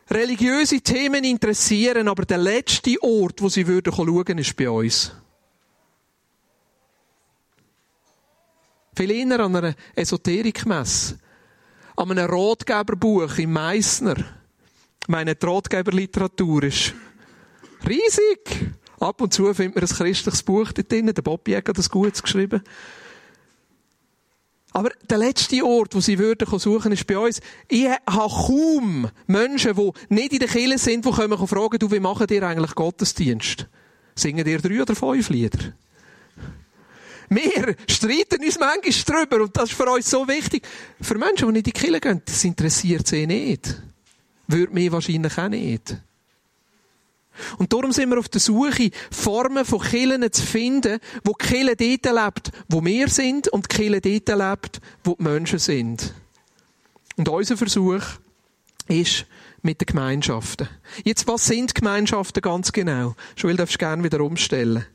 religiöse 0.09 0.81
Themen 0.81 1.23
interessieren, 1.23 2.07
aber 2.07 2.25
der 2.25 2.39
letzte 2.39 2.95
Ort, 3.01 3.41
wo 3.41 3.49
sie 3.49 3.67
würden 3.67 3.93
schauen, 3.93 4.37
ist 4.37 4.55
bei 4.55 4.69
uns. 4.69 5.11
Viel 8.95 9.11
eher 9.11 9.39
an 9.39 9.55
einer 9.55 9.75
Esoterikmesse, 9.95 11.19
an 11.99 12.11
einem 12.11 12.29
Rotgeberbuch 12.29 13.37
im 13.39 13.51
Meissner. 13.51 14.15
Meine 15.07 15.35
Rotgeberliteratur 15.37 16.63
ist 16.63 16.93
riesig. 17.85 18.71
Ab 19.01 19.19
und 19.21 19.33
zu 19.33 19.53
findet 19.53 19.75
man 19.75 19.83
ein 19.83 19.89
christliches 19.89 20.43
Buch 20.43 20.71
dort 20.71 20.89
drin. 20.89 21.13
Der 21.13 21.21
Bob 21.21 21.45
Jäger 21.45 21.69
hat 21.69 21.77
das 21.77 21.89
Gutes 21.89 22.23
geschrieben. 22.23 22.63
Aber 24.71 24.91
der 25.09 25.17
letzte 25.17 25.61
Ort, 25.65 25.93
wo 25.93 25.99
sie 25.99 26.17
würden 26.19 26.47
suchen, 26.57 26.93
ist 26.93 27.05
bei 27.05 27.17
uns. 27.17 27.41
Ich 27.67 27.87
habe 27.89 27.99
kaum 28.07 29.09
Menschen, 29.27 29.75
die 29.75 29.91
nicht 30.07 30.33
in 30.33 30.39
der 30.39 30.47
Kirche 30.47 30.77
sind, 30.77 31.05
die 31.05 31.11
kommen 31.11 31.47
fragen, 31.47 31.79
du, 31.79 31.91
wie 31.91 31.99
machen 31.99 32.27
ihr 32.29 32.43
eigentlich 32.43 32.75
Gottesdienst? 32.75 33.67
Singen 34.15 34.47
ihr 34.47 34.59
drei 34.59 34.81
oder 34.81 34.95
fünf 34.95 35.29
Lieder? 35.29 35.73
Wir 37.29 37.75
streiten 37.87 38.43
uns 38.43 38.59
manchmal 38.59 39.25
drüber 39.25 39.43
und 39.43 39.55
das 39.55 39.69
ist 39.69 39.77
für 39.77 39.89
uns 39.89 40.09
so 40.09 40.27
wichtig. 40.27 40.67
Für 40.99 41.17
Menschen, 41.17 41.47
die 41.47 41.53
nicht 41.53 41.67
in 41.67 41.73
die 41.73 41.79
Kirche 41.79 41.99
gehen, 41.99 42.21
das 42.25 42.43
interessiert 42.43 43.07
sie 43.07 43.27
nicht. 43.27 43.81
Würde 44.47 44.73
mich 44.73 44.91
wahrscheinlich 44.91 45.37
auch 45.37 45.49
nicht. 45.49 45.97
Und 47.57 47.71
darum 47.71 47.91
sind 47.91 48.09
wir 48.09 48.19
auf 48.19 48.29
der 48.29 48.41
Suche, 48.41 48.89
Formen 49.11 49.63
von 49.63 49.79
Killen 49.79 50.31
zu 50.31 50.41
finden, 50.41 50.99
wo 51.23 51.33
die 51.39 51.47
Kille 51.47 51.75
dort 51.75 52.05
lebt, 52.05 52.51
wo 52.67 52.83
wir 52.83 53.07
sind 53.07 53.47
und 53.47 53.71
die 53.71 53.75
Kille 53.75 54.01
dort 54.01 54.27
lebt, 54.27 54.81
wo 55.03 55.15
die 55.15 55.23
Menschen 55.23 55.59
sind. 55.59 56.13
Und 57.15 57.29
unser 57.29 57.57
Versuch 57.57 58.03
ist 58.87 59.25
mit 59.61 59.81
den 59.81 59.85
Gemeinschaften. 59.85 60.67
Jetzt, 61.03 61.27
was 61.27 61.45
sind 61.45 61.75
Gemeinschaften 61.75 62.41
ganz 62.41 62.71
genau? 62.71 63.15
Joel, 63.37 63.57
darfst 63.57 63.75
du 63.75 63.79
gerne 63.79 64.03
wieder 64.03 64.21
umstellen. 64.21 64.85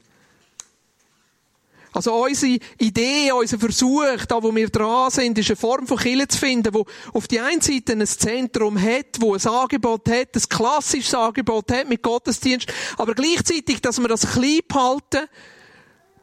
Also 1.94 2.12
unsere 2.12 2.58
Idee, 2.78 3.30
unser 3.30 3.56
Versuch, 3.56 4.26
da 4.28 4.42
wo 4.42 4.52
wir 4.52 4.68
dran 4.68 5.12
sind, 5.12 5.38
ist 5.38 5.48
eine 5.48 5.56
Form 5.56 5.86
von 5.86 5.96
Kirche 5.96 6.26
zu 6.26 6.38
finden, 6.38 6.74
wo 6.74 6.86
auf 7.12 7.28
die 7.28 7.38
einen 7.38 7.60
Seite 7.60 7.92
ein 7.92 8.04
Zentrum 8.04 8.76
hat, 8.80 9.20
wo 9.20 9.34
ein 9.34 9.46
Angebot 9.46 10.08
hat, 10.10 10.34
ein 10.34 10.42
klassisches 10.48 11.14
Angebot 11.14 11.70
hat 11.70 11.88
mit 11.88 12.02
Gottesdienst, 12.02 12.66
aber 12.98 13.14
gleichzeitig, 13.14 13.80
dass 13.80 14.00
wir 14.00 14.08
das 14.08 14.32
klein 14.32 14.58
behalten, 14.66 15.28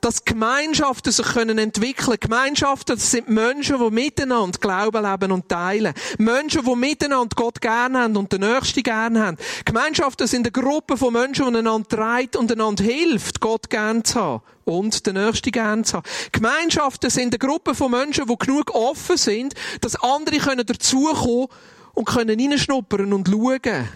dass 0.02 0.26
Gemeinschaften 0.26 1.12
sich 1.12 1.26
können 1.26 1.58
entwickeln. 1.60 2.18
Gemeinschaften, 2.20 2.96
das 2.96 3.12
sind 3.12 3.30
Menschen, 3.30 3.78
die 3.78 3.92
miteinander 3.92 4.60
Glauben 4.60 5.04
leben 5.04 5.32
und 5.32 5.48
teilen. 5.48 5.94
Menschen, 6.18 6.66
die 6.66 6.76
miteinander 6.76 7.36
Gott 7.36 7.62
gerne 7.62 8.00
haben 8.00 8.18
und 8.18 8.32
den 8.34 8.42
Nächsten 8.42 8.84
gerne 8.84 9.24
haben. 9.24 9.38
Gemeinschaften 9.64 10.28
sind 10.28 10.48
eine 10.48 10.52
Gruppe 10.52 10.98
von 10.98 11.14
Menschen, 11.14 11.54
die 11.54 11.60
einander 11.60 11.88
treibt 11.88 12.36
und 12.36 12.52
einander 12.52 12.84
hilft, 12.84 13.40
Gott 13.40 13.70
gerne 13.70 14.02
zu 14.04 14.20
haben 14.20 14.44
und 14.66 15.06
den 15.06 15.16
Nächsten 15.16 15.52
gerne 15.52 15.84
zu 15.84 15.98
haben. 15.98 16.10
Gemeinschaften 16.32 17.10
sind 17.12 17.34
eine 17.34 17.40
Gruppe 17.40 17.76
von 17.76 17.92
Menschen, 17.92 18.26
die 18.28 18.38
genug 18.38 18.74
offen 18.74 19.18
sind, 19.18 19.54
dass 19.82 20.02
andere 20.02 20.38
können 20.40 20.66
dazukommen 20.66 21.48
und 21.94 22.06
können 22.06 22.40
reinschnuppern 22.40 23.14
und 23.14 23.28
schauen 23.28 23.88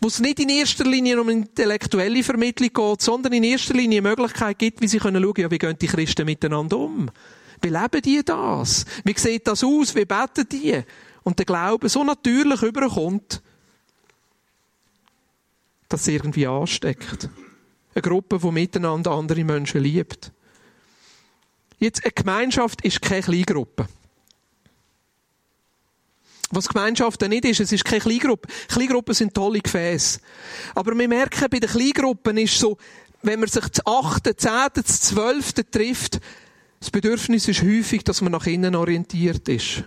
wo 0.00 0.08
es 0.08 0.20
nicht 0.20 0.40
in 0.40 0.48
erster 0.48 0.84
Linie 0.84 1.20
um 1.20 1.28
intellektuelle 1.28 2.22
Vermittlung 2.22 2.70
geht, 2.72 3.02
sondern 3.02 3.32
in 3.32 3.44
erster 3.44 3.74
Linie 3.74 3.98
eine 4.00 4.08
Möglichkeit 4.08 4.58
gibt, 4.58 4.80
wie 4.80 4.88
sie 4.88 4.98
können 4.98 5.22
schauen, 5.22 5.34
ja, 5.36 5.50
wie 5.50 5.58
gehen 5.58 5.78
die 5.78 5.86
Christen 5.86 6.26
miteinander 6.26 6.78
um? 6.78 7.10
Wie 7.60 7.68
leben 7.68 8.02
die 8.02 8.22
das? 8.24 8.84
Wie 9.04 9.18
sieht 9.18 9.46
das 9.46 9.64
aus? 9.64 9.94
Wie 9.94 10.04
beten 10.04 10.48
die? 10.50 10.82
Und 11.22 11.38
der 11.38 11.46
Glaube 11.46 11.88
so 11.88 12.04
natürlich 12.04 12.62
überkommt, 12.62 13.42
dass 15.88 16.02
es 16.02 16.08
irgendwie 16.08 16.46
ansteckt. 16.46 17.28
Eine 17.94 18.02
Gruppe, 18.02 18.38
die 18.38 18.52
miteinander 18.52 19.10
andere 19.12 19.44
Menschen 19.44 19.82
liebt. 19.82 20.32
Jetzt, 21.78 22.04
eine 22.04 22.12
Gemeinschaft 22.12 22.82
ist 22.82 23.02
keine 23.02 23.22
Kleingruppe. 23.22 23.88
Was 26.50 26.68
Gemeinschaften 26.68 27.28
nicht 27.28 27.44
ist, 27.44 27.60
es 27.60 27.72
ist 27.72 27.84
keine 27.84 28.00
Kleingruppe. 28.00 28.48
Kleingruppen 28.68 29.14
sind 29.14 29.34
tolle 29.34 29.60
Gefäße. 29.60 30.20
Aber 30.74 30.96
wir 30.96 31.08
merken, 31.08 31.46
bei 31.50 31.58
den 31.58 31.68
Kleingruppen 31.68 32.38
ist 32.38 32.58
so, 32.58 32.78
wenn 33.22 33.40
man 33.40 33.48
sich 33.48 33.68
zu 33.70 33.84
8., 33.84 34.24
10., 34.24 34.84
zu 34.84 35.14
12. 35.14 35.52
trifft, 35.70 36.20
Das 36.80 36.90
Bedürfnis 36.90 37.48
ist 37.48 37.62
häufig, 37.62 38.04
dass 38.04 38.20
man 38.20 38.32
nach 38.32 38.46
innen 38.46 38.76
orientiert 38.76 39.48
ist. 39.48 39.82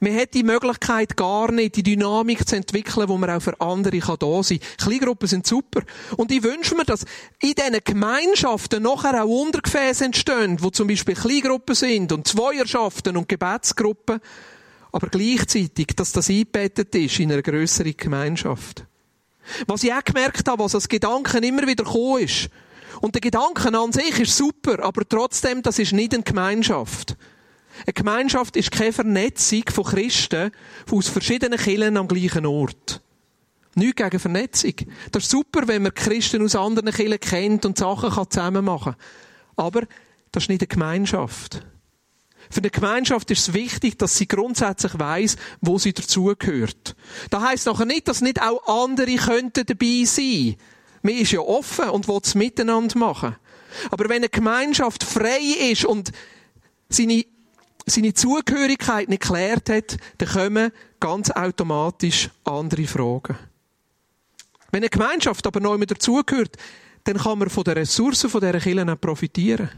Man 0.00 0.16
hat 0.16 0.34
die 0.34 0.42
Möglichkeit 0.42 1.16
gar 1.16 1.50
nicht, 1.52 1.76
die 1.76 1.82
Dynamik 1.82 2.46
zu 2.46 2.56
entwickeln, 2.56 3.08
wo 3.08 3.16
man 3.16 3.30
auch 3.30 3.42
für 3.42 3.60
andere 3.60 3.98
kann 3.98 4.16
da 4.18 4.42
sein 4.42 4.58
kann. 4.58 4.88
Kleingruppen 4.88 5.28
sind 5.28 5.46
super. 5.46 5.82
Und 6.16 6.32
ich 6.32 6.42
wünsche 6.42 6.74
mir, 6.74 6.84
dass 6.84 7.04
in 7.40 7.54
diesen 7.54 7.78
Gemeinschaften 7.84 8.82
nachher 8.82 9.24
auch 9.24 9.28
Untergefäße 9.28 10.04
entstehen, 10.04 10.58
wo 10.60 10.70
zum 10.70 10.88
Beispiel 10.88 11.14
Kleingruppen 11.14 11.74
sind 11.74 12.12
und 12.12 12.26
Zweierschaften 12.26 13.16
und 13.16 13.28
Gebetsgruppen, 13.28 14.20
aber 14.96 15.08
gleichzeitig, 15.08 15.88
dass 15.94 16.12
das 16.12 16.30
eingebettet 16.30 16.94
ist 16.94 17.20
in 17.20 17.30
eine 17.30 17.42
größere 17.42 17.92
Gemeinschaft. 17.92 18.86
Was 19.66 19.84
ich 19.84 19.92
auch 19.92 20.02
gemerkt 20.02 20.48
habe, 20.48 20.64
was 20.64 20.74
als 20.74 20.88
Gedanken 20.88 21.42
immer 21.42 21.66
wieder 21.66 21.84
gekommen 21.84 22.22
ist, 22.22 22.48
und 23.02 23.14
der 23.14 23.20
Gedanke 23.20 23.78
an 23.78 23.92
sich 23.92 24.18
ist 24.18 24.34
super, 24.34 24.82
aber 24.82 25.06
trotzdem, 25.06 25.60
das 25.60 25.78
ist 25.78 25.92
nicht 25.92 26.14
eine 26.14 26.22
Gemeinschaft. 26.22 27.14
Eine 27.84 27.92
Gemeinschaft 27.92 28.56
ist 28.56 28.70
keine 28.70 28.94
Vernetzung 28.94 29.64
von 29.70 29.84
Christen 29.84 30.50
aus 30.90 31.08
verschiedenen 31.08 31.58
Kirchen 31.58 31.98
am 31.98 32.08
gleichen 32.08 32.46
Ort. 32.46 33.02
Nicht 33.74 33.96
gegen 33.96 34.18
Vernetzung. 34.18 34.76
Das 35.12 35.24
ist 35.24 35.30
super, 35.30 35.68
wenn 35.68 35.82
man 35.82 35.92
Christen 35.92 36.42
aus 36.42 36.56
anderen 36.56 36.90
Kirchen 36.90 37.20
kennt 37.20 37.66
und 37.66 37.76
Sachen 37.76 38.30
zusammen 38.30 38.64
machen 38.64 38.94
kann. 38.94 39.56
Aber 39.56 39.82
das 40.32 40.44
ist 40.44 40.48
nicht 40.48 40.62
eine 40.62 40.68
Gemeinschaft. 40.68 41.66
Für 42.50 42.60
eine 42.60 42.70
Gemeinschaft 42.70 43.30
ist 43.30 43.48
es 43.48 43.54
wichtig, 43.54 43.98
dass 43.98 44.16
sie 44.16 44.28
grundsätzlich 44.28 44.98
weiß, 44.98 45.36
wo 45.60 45.78
sie 45.78 45.92
dazugehört. 45.92 46.94
Das 47.30 47.42
heisst 47.42 47.66
nachher 47.66 47.86
nicht, 47.86 48.08
dass 48.08 48.20
nicht 48.20 48.40
auch 48.40 48.66
andere 48.84 49.16
könnten 49.16 49.66
dabei 49.66 50.04
sein. 50.04 50.56
Man 51.02 51.14
ist 51.14 51.32
ja 51.32 51.40
offen 51.40 51.90
und 51.90 52.08
will 52.08 52.20
es 52.22 52.34
miteinander 52.34 52.98
machen. 52.98 53.36
Aber 53.90 54.08
wenn 54.08 54.16
eine 54.16 54.28
Gemeinschaft 54.28 55.04
frei 55.04 55.40
ist 55.70 55.84
und 55.84 56.12
seine 56.88 57.24
seine 57.86 58.12
Zugehörigkeit 58.12 59.08
nicht 59.08 59.22
geklärt 59.22 59.70
hat, 59.70 59.96
dann 60.18 60.28
kommen 60.28 60.72
ganz 60.98 61.30
automatisch 61.30 62.30
andere 62.44 62.86
Fragen. 62.86 63.38
Wenn 64.72 64.82
eine 64.82 64.90
Gemeinschaft 64.90 65.46
aber 65.46 65.60
neu 65.60 65.78
mit 65.78 65.92
dazugehört, 65.92 66.56
dann 67.04 67.18
kann 67.18 67.38
man 67.38 67.48
von 67.48 67.62
den 67.62 67.74
Ressourcen 67.74 68.28
von 68.28 68.40
dieser 68.40 68.58
Kirche 68.58 68.96
profitieren. 68.96 69.70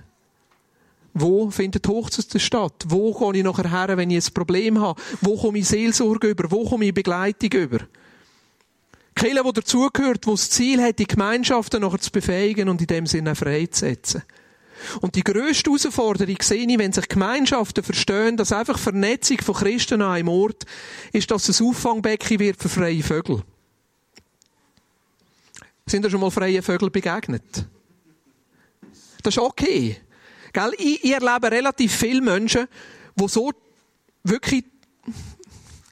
Wo 1.20 1.50
findet 1.50 1.86
Hochzeit 1.88 2.40
statt? 2.40 2.84
Wo 2.86 3.12
gehe 3.12 3.40
ich 3.40 3.44
nachher 3.44 3.70
her, 3.70 3.96
wenn 3.96 4.10
ich 4.10 4.26
ein 4.26 4.34
Problem 4.34 4.80
habe? 4.80 5.00
Wo 5.20 5.36
komme 5.36 5.58
ich 5.58 5.68
Seelsorge 5.68 6.28
über? 6.28 6.50
Wo 6.50 6.68
komme 6.68 6.86
ich 6.86 6.94
Begleitung 6.94 7.50
über? 7.52 7.78
Kirche, 9.14 9.42
die 9.42 9.52
dazugehört, 9.52 10.26
die 10.26 10.30
das 10.30 10.50
Ziel 10.50 10.82
hat, 10.82 10.98
die 10.98 11.06
Gemeinschaften 11.06 11.80
nachher 11.80 11.98
zu 11.98 12.10
befähigen 12.10 12.68
und 12.68 12.80
in 12.80 12.86
dem 12.86 13.06
Sinne 13.06 13.34
freizusetzen. 13.34 14.22
Und 15.00 15.16
die 15.16 15.24
grösste 15.24 15.70
Herausforderung 15.70 16.36
sehe 16.40 16.66
ich, 16.66 16.78
wenn 16.78 16.92
sich 16.92 17.08
Gemeinschaften 17.08 17.82
verstehen, 17.82 18.36
dass 18.36 18.52
einfach 18.52 18.78
Vernetzung 18.78 19.38
von 19.38 19.56
Christen 19.56 20.02
an 20.02 20.12
einem 20.12 20.28
Ort 20.28 20.64
ist, 21.12 21.30
dass 21.30 21.48
es 21.48 21.60
ein 21.60 21.66
Auffangbecken 21.66 22.38
wird 22.38 22.62
für 22.62 22.68
freie 22.68 23.02
Vögel. 23.02 23.42
Sind 25.86 26.04
da 26.04 26.10
schon 26.10 26.20
mal 26.20 26.30
freie 26.30 26.62
Vögel 26.62 26.90
begegnet? 26.90 27.66
Das 29.22 29.34
ist 29.34 29.42
okay. 29.42 29.96
Gell? 30.52 30.72
Ich, 30.78 31.04
ich 31.04 31.12
erlebe 31.12 31.50
relativ 31.50 31.94
viele 31.94 32.20
Menschen, 32.20 32.66
die 33.14 33.28
so 33.28 33.52
wirklich, 34.24 34.64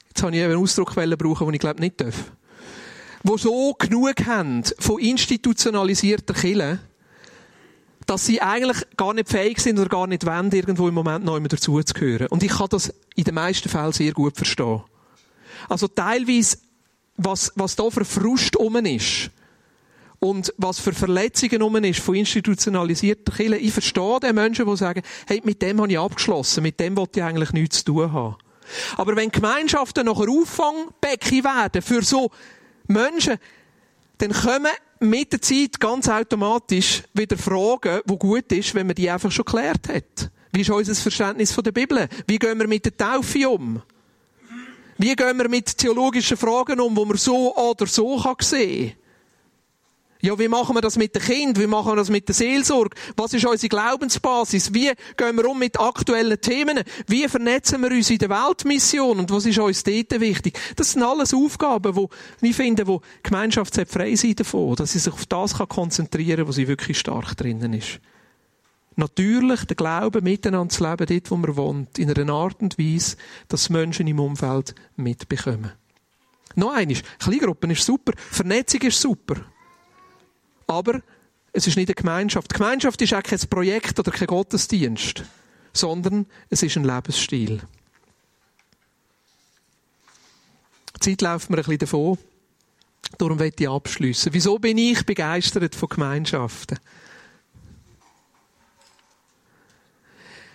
jetzt 0.09 0.23
habe 0.23 0.35
ich 0.35 0.43
einen 0.43 0.57
Ausdruck 0.57 0.93
brauchen, 0.93 1.45
den 1.45 1.53
ich 1.53 1.59
glaube 1.59 1.79
nicht 1.79 1.99
darf, 1.99 2.31
die 3.23 3.37
so 3.37 3.73
genug 3.73 4.25
haben 4.25 4.63
von 4.79 4.99
institutionalisierter 4.99 6.33
Kirche, 6.33 6.79
dass 8.05 8.25
sie 8.25 8.41
eigentlich 8.41 8.85
gar 8.95 9.13
nicht 9.13 9.29
fähig 9.29 9.59
sind 9.59 9.77
oder 9.77 9.89
gar 9.89 10.07
nicht 10.07 10.25
wollen, 10.25 10.51
irgendwo 10.51 10.87
im 10.87 10.93
Moment 10.93 11.25
noch 11.25 11.35
immer 11.35 11.49
dazuzugehören. 11.49 12.27
Und 12.27 12.41
ich 12.41 12.51
kann 12.51 12.69
das 12.69 12.93
in 13.15 13.25
den 13.25 13.35
meisten 13.35 13.67
Fällen 13.67 13.91
sehr 13.91 14.13
gut 14.13 14.37
verstehen. 14.37 14.81
Also 15.67 15.89
teilweise, 15.89 16.57
was, 17.17 17.51
was 17.55 17.75
da 17.75 17.89
für 17.89 18.05
Frust 18.05 18.55
um 18.55 18.77
ist, 18.77 19.29
und 20.19 20.53
was 20.57 20.79
für 20.79 20.93
Verletzungen 20.93 21.61
um 21.61 21.75
ist 21.77 21.99
von 21.99 22.15
institutionalisierter 22.15 23.31
Kirche. 23.33 23.57
Ich 23.57 23.73
verstehe 23.73 24.19
den 24.19 24.35
Menschen, 24.35 24.65
die 24.65 24.77
sagen, 24.77 25.01
hey, 25.27 25.41
mit 25.43 25.61
dem 25.61 25.79
habe 25.79 25.91
ich 25.91 25.99
abgeschlossen, 25.99 26.63
mit 26.63 26.79
dem 26.79 26.97
wollte 26.97 27.19
ich 27.19 27.25
eigentlich 27.25 27.53
nichts 27.53 27.79
zu 27.79 27.85
tun 27.85 28.11
haben. 28.11 28.35
Aber 28.97 29.15
wenn 29.15 29.29
Gemeinschaften 29.29 30.05
nachher 30.05 30.29
Auffangbecken 30.29 31.43
werden 31.43 31.81
für 31.81 32.01
so 32.01 32.31
Menschen, 32.87 33.37
dann 34.17 34.33
kommen 34.33 34.71
mit 34.99 35.31
der 35.31 35.41
Zeit 35.41 35.79
ganz 35.79 36.09
automatisch 36.09 37.03
wieder 37.13 37.37
Fragen, 37.37 38.01
wo 38.05 38.17
gut 38.17 38.51
ist, 38.51 38.73
wenn 38.73 38.87
man 38.87 38.95
die 38.95 39.09
einfach 39.09 39.31
schon 39.31 39.45
geklärt 39.45 39.87
hat. 39.89 40.31
Wie 40.51 40.61
ist 40.61 40.69
unser 40.69 40.95
Verständnis 40.95 41.51
von 41.51 41.63
der 41.63 41.71
Bibel? 41.71 42.07
Wie 42.25 42.39
gehen 42.39 42.57
wir 42.57 42.67
mit 42.67 42.85
der 42.85 42.97
Taufe 42.97 43.47
um? 43.47 43.81
Wie 44.97 45.15
gehen 45.15 45.37
wir 45.37 45.47
mit 45.47 45.77
theologischen 45.77 46.37
Fragen 46.37 46.79
um, 46.79 46.95
wo 46.95 47.05
man 47.05 47.17
so 47.17 47.55
oder 47.55 47.85
so 47.85 48.17
kann 48.17 48.35
sehen 48.41 48.89
kann? 48.89 49.06
Ja, 50.27 50.37
wie 50.37 50.49
machen 50.49 50.75
wir 50.75 50.81
das 50.81 50.97
mit 50.97 51.15
dem 51.15 51.21
Kind? 51.21 51.57
Wie 51.57 51.67
machen 51.67 51.93
wir 51.93 51.95
das 51.95 52.09
mit 52.09 52.27
der 52.27 52.35
Seelsorge? 52.35 52.97
Was 53.15 53.33
ist 53.33 53.45
unsere 53.45 53.69
Glaubensbasis? 53.69 54.73
Wie 54.73 54.91
gehen 55.15 55.37
wir 55.37 55.49
um 55.49 55.57
mit 55.57 55.79
aktuellen 55.79 56.41
Themen? 56.41 56.83
Wie 57.07 57.25
vernetzen 57.29 57.81
wir 57.81 57.91
uns 57.91 58.09
in 58.09 58.17
der 58.17 58.29
Weltmission? 58.29 59.19
Und 59.19 59.31
was 59.31 59.45
ist 59.45 59.57
uns 59.57 59.85
dort 59.85 60.19
wichtig? 60.19 60.59
Das 60.75 60.91
sind 60.91 61.03
alles 61.03 61.33
Aufgaben, 61.33 61.95
wo 61.95 62.09
ich 62.41 62.53
finde, 62.53 62.87
wo 62.87 62.99
die 62.99 63.23
Gemeinschaft 63.23 63.73
frei 63.87 64.15
sein 64.15 64.35
davon, 64.35 64.75
dass 64.75 64.91
sie 64.91 64.99
sich 64.99 65.13
auf 65.13 65.25
das 65.27 65.53
konzentrieren 65.53 66.39
kann, 66.39 66.47
wo 66.49 66.51
sie 66.51 66.67
wirklich 66.67 66.99
stark 66.99 67.37
drinnen 67.37 67.71
ist. 67.71 68.01
Natürlich 68.97 69.63
der 69.63 69.77
Glaube 69.77 70.19
miteinander 70.21 70.75
zu 70.75 70.83
leben, 70.83 71.05
dort, 71.05 71.31
wo 71.31 71.37
man 71.37 71.55
wohnt, 71.55 71.99
in 71.99 72.11
einer 72.11 72.33
Art 72.33 72.59
und 72.59 72.77
Weise, 72.77 73.15
dass 73.47 73.69
Menschen 73.69 74.07
im 74.07 74.19
Umfeld 74.19 74.75
mitbekommen. 74.97 75.71
Noch 76.55 76.73
eines, 76.73 77.01
Kleingruppen 77.17 77.71
ist 77.71 77.85
super, 77.85 78.11
Vernetzung 78.17 78.81
ist 78.81 78.99
super. 78.99 79.45
Aber 80.67 81.01
es 81.53 81.65
ist 81.65 81.77
nicht 81.77 81.89
eine 81.89 81.95
Gemeinschaft. 81.95 82.51
Die 82.51 82.57
Gemeinschaft 82.57 83.01
ist 83.01 83.13
auch 83.13 83.23
kein 83.23 83.39
Projekt 83.49 83.97
oder 83.99 84.11
kein 84.11 84.27
Gottesdienst, 84.27 85.23
sondern 85.73 86.27
es 86.49 86.61
ist 86.61 86.75
ein 86.75 86.83
Lebensstil. 86.83 87.61
Die 90.95 90.99
Zeit 90.99 91.21
läuft 91.21 91.49
mir 91.49 91.57
ein 91.57 91.63
bisschen 91.63 91.79
davon. 91.79 92.17
Darum 93.17 93.37
möchte 93.37 93.63
ich 93.63 93.69
abschliessen. 93.69 94.33
Wieso 94.33 94.59
bin 94.59 94.77
ich 94.77 95.05
begeistert 95.05 95.73
von 95.73 95.89
Gemeinschaften? 95.89 96.77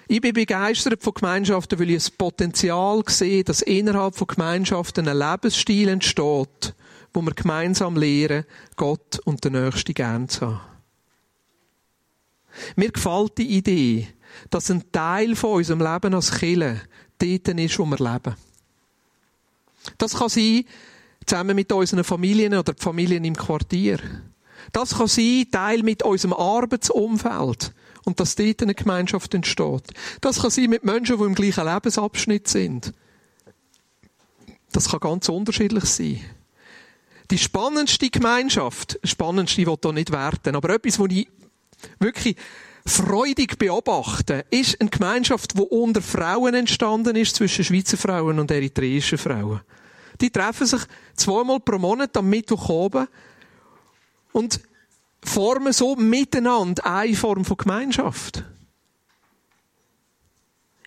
Ich 0.09 0.20
bin 0.20 0.35
begeistert 0.35 1.03
von 1.03 1.14
Gemeinschaften, 1.14 1.79
weil 1.79 1.90
ich 1.90 1.96
das 1.96 2.11
Potenzial 2.11 3.03
sehe, 3.07 3.44
dass 3.44 3.62
innerhalb 3.62 4.14
von 4.14 4.27
Gemeinschaften 4.27 5.09
ein 5.09 5.16
Lebensstil 5.16 5.88
entsteht, 5.88 6.75
wo 7.12 7.22
wir 7.22 7.35
gemeinsam 7.35 7.96
lernen, 7.96 8.44
Gott 8.77 9.18
und 9.25 9.44
den 9.44 9.53
Nächsten 9.53 9.94
gern 9.94 10.29
zu 10.29 10.46
haben. 10.46 10.61
Mir 12.77 12.90
gefällt 12.90 13.38
die 13.38 13.57
Idee, 13.57 14.09
dass 14.51 14.70
ein 14.70 14.90
Teil 14.92 15.37
von 15.37 15.55
unserem 15.55 15.81
Leben 15.81 16.14
als 16.14 16.33
Kille 16.33 16.81
dort 17.18 17.48
ist, 17.48 17.79
wo 17.79 17.85
wir 17.87 17.98
leben. 17.98 18.37
Das 19.98 20.14
kann 20.14 20.29
sein, 20.29 20.64
zusammen 21.27 21.57
mit 21.57 21.72
unseren 21.72 22.05
Familien 22.05 22.55
oder 22.55 22.75
Familien 22.77 23.25
im 23.25 23.37
Quartier. 23.37 23.98
Das 24.72 24.96
kann 24.96 25.09
sein, 25.09 25.46
Teil 25.51 25.83
mit 25.83 26.03
unserem 26.03 26.35
Arbeitsumfeld. 26.35 27.72
Und 28.05 28.18
dass 28.18 28.35
dort 28.35 28.62
eine 28.62 28.75
Gemeinschaft 28.75 29.33
entsteht. 29.33 29.92
Das 30.20 30.40
kann 30.40 30.51
sein 30.51 30.70
mit 30.70 30.83
Menschen, 30.83 31.18
die 31.18 31.25
im 31.25 31.37
gleichen 31.37 31.64
Lebensabschnitt 31.64 32.48
sind. 32.48 32.92
Das 34.72 34.88
kann 34.88 34.98
ganz 34.98 35.29
unterschiedlich 35.29 35.85
sein. 35.85 36.20
Die 37.33 37.38
spannendste 37.38 38.11
Gemeinschaft, 38.11 39.01
spannendste 39.05 39.66
will 39.66 39.79
hier 39.83 39.92
nicht 39.95 40.12
werten, 40.12 40.55
aber 40.55 40.75
etwas, 40.75 40.99
wo 40.99 41.07
ich 41.07 41.27
wirklich 41.99 42.37
freudig 42.85 43.57
beobachte, 43.57 44.45
ist 44.51 44.79
eine 44.79 44.90
Gemeinschaft, 44.90 45.57
die 45.57 45.62
unter 45.62 46.03
Frauen 46.03 46.53
entstanden 46.53 47.16
ist, 47.16 47.35
zwischen 47.37 47.64
Schweizer 47.64 47.97
Frauen 47.97 48.38
und 48.38 48.51
eritreischen 48.51 49.16
Frauen. 49.16 49.62
Die 50.21 50.29
treffen 50.29 50.66
sich 50.66 50.83
zweimal 51.16 51.61
pro 51.61 51.79
Monat 51.79 52.14
am 52.18 52.29
Mittwoch 52.29 52.68
oben 52.68 53.09
und 54.33 54.61
formen 55.25 55.73
so 55.73 55.97
miteinander 55.97 56.85
eine 56.85 57.16
Form 57.16 57.47
von 57.47 57.57
Gemeinschaft. 57.57 58.45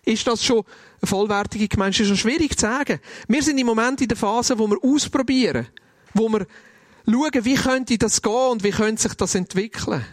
Ist 0.04 0.24
das 0.28 0.44
schon 0.44 0.62
eine 1.02 1.08
vollwertige 1.08 1.66
Gemeinschaft? 1.66 2.02
Ist 2.02 2.20
schon 2.20 2.30
schwierig 2.30 2.56
zu 2.56 2.66
sagen. 2.66 3.00
Wir 3.26 3.42
sind 3.42 3.58
im 3.58 3.66
Moment 3.66 4.00
in 4.00 4.06
der 4.06 4.16
Phase, 4.16 4.56
wo 4.56 4.68
wir 4.68 4.78
ausprobieren 4.80 5.66
wo 6.18 6.28
wir 6.28 6.46
schauen, 7.06 7.44
wie 7.44 7.54
könnte 7.54 7.98
das 7.98 8.22
gehen 8.22 8.50
und 8.50 8.64
wie 8.64 8.70
könnte 8.70 9.02
sich 9.02 9.14
das 9.14 9.34
entwickeln. 9.34 10.04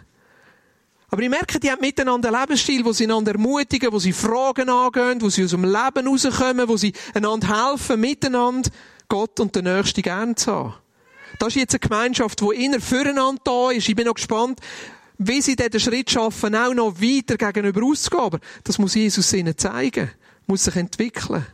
Aber 1.10 1.22
ich 1.22 1.28
merke, 1.28 1.60
die 1.60 1.70
haben 1.70 1.80
miteinander 1.80 2.28
einen 2.28 2.40
Lebensstil, 2.40 2.84
wo 2.84 2.92
sie 2.92 3.04
einander 3.04 3.32
ermutigen, 3.32 3.92
wo 3.92 4.00
sie 4.00 4.12
Fragen 4.12 4.68
angehen, 4.68 5.20
wo 5.20 5.28
sie 5.28 5.44
aus 5.44 5.50
dem 5.50 5.64
Leben 5.64 6.08
rauskommen, 6.08 6.68
wo 6.68 6.76
sie 6.76 6.92
einander 7.14 7.70
helfen, 7.70 8.00
miteinander 8.00 8.70
Gott 9.08 9.38
und 9.38 9.54
den 9.54 9.64
Nächsten 9.64 10.02
gern 10.02 10.36
zu 10.36 10.52
haben. 10.52 10.74
Das 11.38 11.48
ist 11.48 11.56
jetzt 11.56 11.74
eine 11.74 11.80
Gemeinschaft, 11.80 12.40
die 12.40 12.64
inner 12.64 12.80
füreinander 12.80 13.40
da 13.44 13.70
ist. 13.70 13.88
Ich 13.88 13.94
bin 13.94 14.06
noch 14.06 14.14
gespannt, 14.14 14.60
wie 15.18 15.40
sie 15.40 15.56
den 15.56 15.78
Schritt 15.78 16.10
schaffen, 16.10 16.54
auch 16.56 16.74
noch 16.74 17.00
weiter 17.00 17.36
gegenüber 17.36 17.84
auszugehen. 17.84 18.24
Aber 18.24 18.40
das 18.64 18.78
muss 18.78 18.94
Jesus 18.94 19.32
ihnen 19.32 19.56
zeigen. 19.56 20.10
Muss 20.46 20.64
sich 20.64 20.76
entwickeln. 20.76 21.46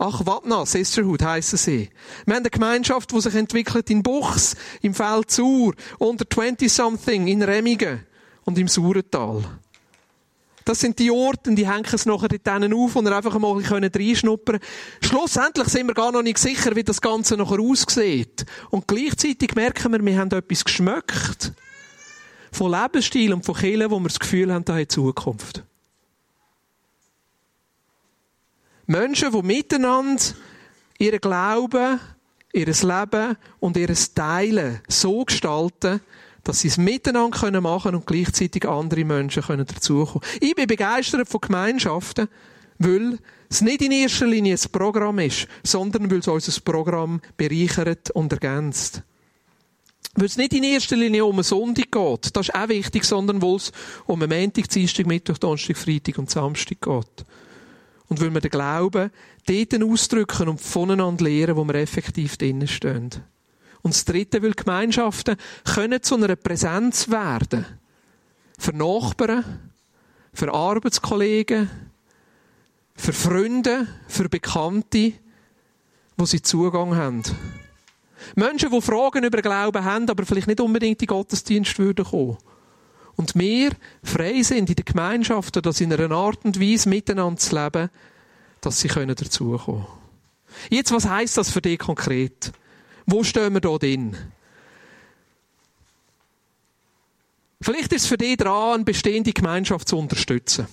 Ach, 0.00 0.24
Watna, 0.24 0.64
Sisterhood 0.64 1.22
heissen 1.22 1.58
sie. 1.58 1.90
Wir 2.24 2.36
haben 2.36 2.42
eine 2.42 2.50
Gemeinschaft, 2.50 3.10
die 3.10 3.20
sich 3.20 3.34
entwickelt 3.34 3.90
in 3.90 4.04
Buchs, 4.04 4.54
im 4.80 4.94
Feld 4.94 5.30
Sur, 5.30 5.74
unter 5.98 6.24
20-something, 6.24 7.26
in 7.26 7.42
Remigen 7.42 8.06
und 8.44 8.56
im 8.58 8.68
Saurental. 8.68 9.42
Das 10.64 10.80
sind 10.80 10.98
die 10.98 11.10
Orte, 11.10 11.52
die 11.54 11.66
hängen 11.66 11.86
es 11.90 12.06
nachher 12.06 12.28
dort 12.28 12.72
auf 12.72 12.94
und 12.94 13.08
einfach 13.08 13.38
mal 13.38 13.58
reinschnuppern 13.58 14.60
Schlussendlich 15.00 15.68
sind 15.68 15.86
wir 15.88 15.94
gar 15.94 16.12
noch 16.12 16.22
nicht 16.22 16.38
sicher, 16.38 16.76
wie 16.76 16.84
das 16.84 17.00
Ganze 17.00 17.36
nachher 17.36 17.58
aussieht. 17.58 18.44
Und 18.70 18.86
gleichzeitig 18.86 19.54
merken 19.56 19.92
wir, 19.92 20.04
wir 20.04 20.18
haben 20.18 20.30
etwas 20.30 20.64
geschmeckt. 20.64 21.54
Von 22.52 22.70
Lebensstil 22.70 23.32
und 23.32 23.46
von 23.46 23.56
Kirchen, 23.56 23.90
wo 23.90 23.98
wir 23.98 24.08
das 24.08 24.20
Gefühl 24.20 24.52
haben, 24.52 24.64
da 24.64 24.76
hat 24.76 24.92
Zukunft. 24.92 25.64
Menschen, 28.88 29.32
die 29.32 29.42
miteinander 29.42 30.22
ihren 30.98 31.20
Glauben, 31.20 32.00
ihr 32.54 32.66
Leben 32.66 33.36
und 33.60 33.76
ihr 33.76 33.94
Teilen 34.14 34.80
so 34.88 35.26
gestalten, 35.26 36.00
dass 36.42 36.60
sie 36.60 36.68
es 36.68 36.78
miteinander 36.78 37.60
machen 37.60 37.82
können 37.82 37.96
und 37.96 38.06
gleichzeitig 38.06 38.66
andere 38.66 39.04
Menschen 39.04 39.42
können 39.42 39.66
dazukommen. 39.66 40.26
Ich 40.40 40.54
bin 40.54 40.66
begeistert 40.66 41.28
von 41.28 41.42
Gemeinschaften, 41.42 42.28
weil 42.78 43.18
es 43.50 43.60
nicht 43.60 43.82
in 43.82 43.92
erster 43.92 44.26
Linie 44.26 44.54
ein 44.54 44.72
Programm 44.72 45.18
ist, 45.18 45.48
sondern 45.62 46.10
weil 46.10 46.20
es 46.20 46.28
unser 46.28 46.58
Programm 46.62 47.20
bereichert 47.36 48.10
und 48.12 48.32
ergänzt. 48.32 49.02
Weil 50.14 50.26
es 50.26 50.38
nicht 50.38 50.54
in 50.54 50.64
erster 50.64 50.96
Linie 50.96 51.26
um 51.26 51.34
eine 51.34 51.42
Sonntag 51.42 51.92
geht, 51.92 52.34
das 52.34 52.48
ist 52.48 52.54
auch 52.54 52.68
wichtig, 52.70 53.04
sondern 53.04 53.42
weil 53.42 53.56
es 53.56 53.70
um 54.06 54.22
einen 54.22 54.30
Montag, 54.30 54.70
Dienstag, 54.70 55.06
Mittwoch, 55.06 55.36
Donnerstag, 55.36 55.76
Freitag 55.76 56.16
und 56.16 56.30
Samstag 56.30 56.80
geht. 56.80 57.26
Und 58.08 58.20
weil 58.20 58.32
wir 58.32 58.40
den 58.40 58.50
Glauben 58.50 59.10
dort 59.46 59.82
ausdrücken 59.82 60.48
und 60.48 60.60
voneinander 60.60 61.24
lernen, 61.24 61.56
wo 61.56 61.64
wir 61.64 61.74
effektiv 61.74 62.36
drinnen 62.36 62.68
stehen. 62.68 63.10
Und 63.82 63.94
das 63.94 64.04
Dritte, 64.04 64.42
weil 64.42 64.52
Gemeinschaften 64.52 65.36
können 65.64 66.02
zu 66.02 66.16
einer 66.16 66.36
Präsenz 66.36 67.10
werden. 67.10 67.66
Für 68.58 68.72
Nachbarn, 68.72 69.44
für 70.32 70.52
Arbeitskollegen, 70.52 71.70
für 72.96 73.12
Freunde, 73.12 73.86
für 74.08 74.28
Bekannte, 74.28 75.12
wo 76.16 76.26
sie 76.26 76.42
Zugang 76.42 76.96
haben. 76.96 77.22
Menschen, 78.34 78.70
die 78.70 78.80
Fragen 78.80 79.24
über 79.24 79.40
Glauben 79.40 79.84
haben, 79.84 80.10
aber 80.10 80.26
vielleicht 80.26 80.48
nicht 80.48 80.60
unbedingt 80.60 81.00
in 81.00 81.06
den 81.06 81.14
Gottesdienst 81.14 81.78
würden 81.78 82.04
kommen 82.04 82.38
und 83.18 83.34
wir 83.34 83.72
frei 84.04 84.42
sind 84.42 84.70
in 84.70 84.76
der 84.76 84.84
Gemeinschaft 84.84 85.56
oder 85.56 85.72
in 85.80 85.92
einer 85.92 86.12
Art 86.12 86.44
und 86.44 86.60
Weise 86.60 86.88
miteinander 86.88 87.38
zu 87.38 87.54
leben, 87.54 87.90
dass 88.60 88.80
sie 88.80 88.86
dazukommen 88.88 89.58
können. 89.58 89.86
Jetzt, 90.70 90.92
was 90.92 91.04
heißt 91.04 91.36
das 91.36 91.50
für 91.50 91.60
dich 91.60 91.80
konkret? 91.80 92.52
Wo 93.06 93.24
stehen 93.24 93.54
wir 93.54 93.60
da 93.60 93.76
drin? 93.76 94.16
Vielleicht 97.60 97.92
ist 97.92 98.02
es 98.02 98.06
für 98.06 98.16
dich 98.16 98.36
dran, 98.36 98.74
eine 98.74 98.84
bestehende 98.84 99.32
Gemeinschaft 99.32 99.88
zu 99.88 99.98
unterstützen. 99.98 100.68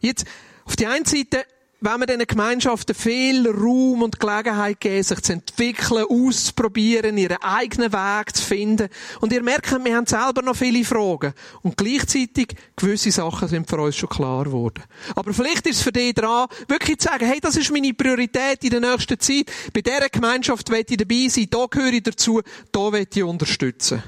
Jetzt, 0.00 0.26
auf 0.64 0.74
die 0.74 0.86
einen 0.88 1.04
Seite 1.04 1.44
wenn 1.82 1.98
wir 1.98 2.06
diesen 2.06 2.26
Gemeinschaften 2.26 2.94
viel 2.94 3.48
Raum 3.48 4.02
und 4.02 4.20
Gelegenheit 4.20 4.80
geben, 4.80 5.02
sich 5.02 5.20
zu 5.22 5.32
entwickeln, 5.32 6.04
auszuprobieren, 6.08 7.16
ihren 7.16 7.38
eigenen 7.42 7.92
Weg 7.92 8.36
zu 8.36 8.42
finden. 8.42 8.88
Und 9.20 9.32
ihr 9.32 9.42
merkt, 9.42 9.72
wir 9.72 9.96
haben 9.96 10.06
selber 10.06 10.42
noch 10.42 10.56
viele 10.56 10.84
Fragen. 10.84 11.32
Und 11.62 11.78
gleichzeitig, 11.78 12.54
gewisse 12.76 13.10
Sachen 13.10 13.48
sind 13.48 13.68
für 13.68 13.80
uns 13.80 13.96
schon 13.96 14.10
klar 14.10 14.44
geworden. 14.44 14.82
Aber 15.14 15.32
vielleicht 15.32 15.66
ist 15.66 15.76
es 15.76 15.82
für 15.82 15.92
dich 15.92 16.12
dran, 16.12 16.48
wirklich 16.68 16.98
zu 16.98 17.08
sagen, 17.08 17.24
hey, 17.24 17.40
das 17.40 17.56
ist 17.56 17.72
meine 17.72 17.94
Priorität 17.94 18.62
in 18.62 18.70
der 18.70 18.80
nächsten 18.80 19.18
Zeit. 19.18 19.50
Bei 19.72 19.80
dieser 19.80 20.10
Gemeinschaft 20.10 20.68
will 20.70 20.84
ich 20.86 20.96
dabei 20.98 21.28
sein, 21.28 21.46
da 21.50 21.64
gehöre 21.64 21.94
ich 21.94 22.02
dazu, 22.02 22.42
da 22.72 22.92
will 22.92 23.06
ich 23.10 23.22
unterstützen. 23.22 24.02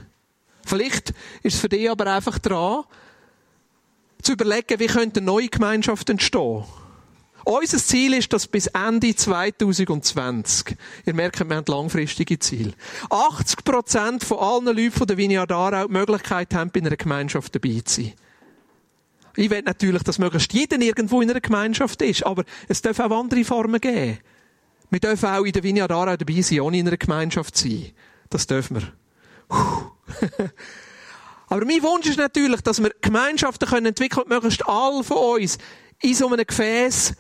Vielleicht 0.67 1.15
ist 1.43 1.55
es 1.55 1.61
für 1.61 1.71
dich 1.71 1.91
aber 1.91 2.07
einfach 2.07 2.39
dran, 2.39 2.85
zu 4.21 4.33
überlegen, 4.33 4.79
wie 4.79 4.87
könnte 4.87 5.21
eine 5.21 5.27
neue 5.27 5.49
Gemeinschaft 5.49 6.09
entstehen. 6.11 6.65
Unser 7.45 7.79
Ziel 7.79 8.15
ist, 8.15 8.33
dass 8.33 8.47
bis 8.47 8.69
Ende 8.69 9.15
2020, 9.15 10.77
ihr 11.07 11.15
merkt, 11.15 11.41
wir 11.49 11.57
haben 11.57 11.65
langfristige 11.67 12.39
Ziele, 12.39 12.73
80 13.11 13.65
Prozent 13.65 14.25
von 14.25 14.39
allen 14.39 14.77
Leuten 14.77 14.93
von 14.93 15.07
der 15.07 15.17
Vineyard 15.17 15.51
Aarau 15.51 15.87
die 15.87 15.93
Möglichkeit 15.93 16.55
haben, 16.55 16.71
bei 16.71 16.81
einer 16.81 16.97
Gemeinschaft 16.97 17.55
dabei 17.55 17.81
zu 17.85 18.03
sein. 18.03 18.13
Ich 19.35 19.51
will 19.51 19.63
natürlich, 19.63 20.03
dass 20.03 20.19
möglichst 20.19 20.53
jeder 20.53 20.79
irgendwo 20.81 21.21
in 21.23 21.31
einer 21.31 21.41
Gemeinschaft 21.41 22.03
ist, 22.03 22.25
aber 22.25 22.45
es 22.69 22.83
darf 22.83 23.01
auch 23.01 23.11
andere 23.11 23.45
Formen 23.45 23.81
geben. 23.81 24.19
Wir 24.91 25.01
dürfen 25.01 25.31
auch 25.31 25.45
in 25.45 25.53
der 25.53 25.63
Vineyard 25.63 25.91
Aarau 25.91 26.17
dabei 26.17 26.43
sein, 26.43 26.61
ohne 26.61 26.79
in 26.79 26.87
einer 26.87 26.99
Gemeinschaft 26.99 27.57
zu 27.57 27.69
sein. 27.69 27.93
Das 28.29 28.47
dürfen 28.47 28.77
wir. 28.77 28.93
aber 31.49 31.65
mein 31.65 31.83
Wunsch 31.83 32.07
ist 32.07 32.19
natürlich, 32.19 32.61
dass 32.61 32.83
wir 32.83 32.93
Gemeinschaften 33.01 33.87
entwickeln 33.87 34.25
können, 34.25 34.29
möglichst 34.29 34.67
alle 34.69 35.03
von 35.03 35.41
uns 35.41 35.59
in 36.03 36.15
so 36.15 36.29
einem 36.29 36.47
Gefäß 36.47 37.15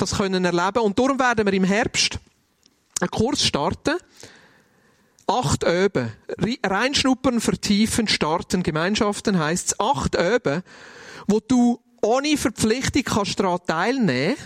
das 0.00 0.16
können 0.16 0.44
erleben. 0.44 0.80
Und 0.80 0.98
darum 0.98 1.18
werden 1.18 1.46
wir 1.46 1.52
im 1.52 1.64
Herbst 1.64 2.18
einen 3.00 3.10
Kurs 3.10 3.44
starten. 3.44 3.96
Acht 5.26 5.64
Öben. 5.64 6.12
Reinschnuppern, 6.64 7.40
vertiefen, 7.40 8.08
starten. 8.08 8.62
Gemeinschaften 8.62 9.38
heisst 9.38 9.68
es. 9.68 9.80
Acht 9.80 10.16
Öben, 10.16 10.62
wo 11.26 11.40
du 11.40 11.80
ohne 12.02 12.36
Verpflichtung 12.36 13.04
kannst 13.04 13.38
daran 13.38 13.60
teilnehmen 13.66 14.36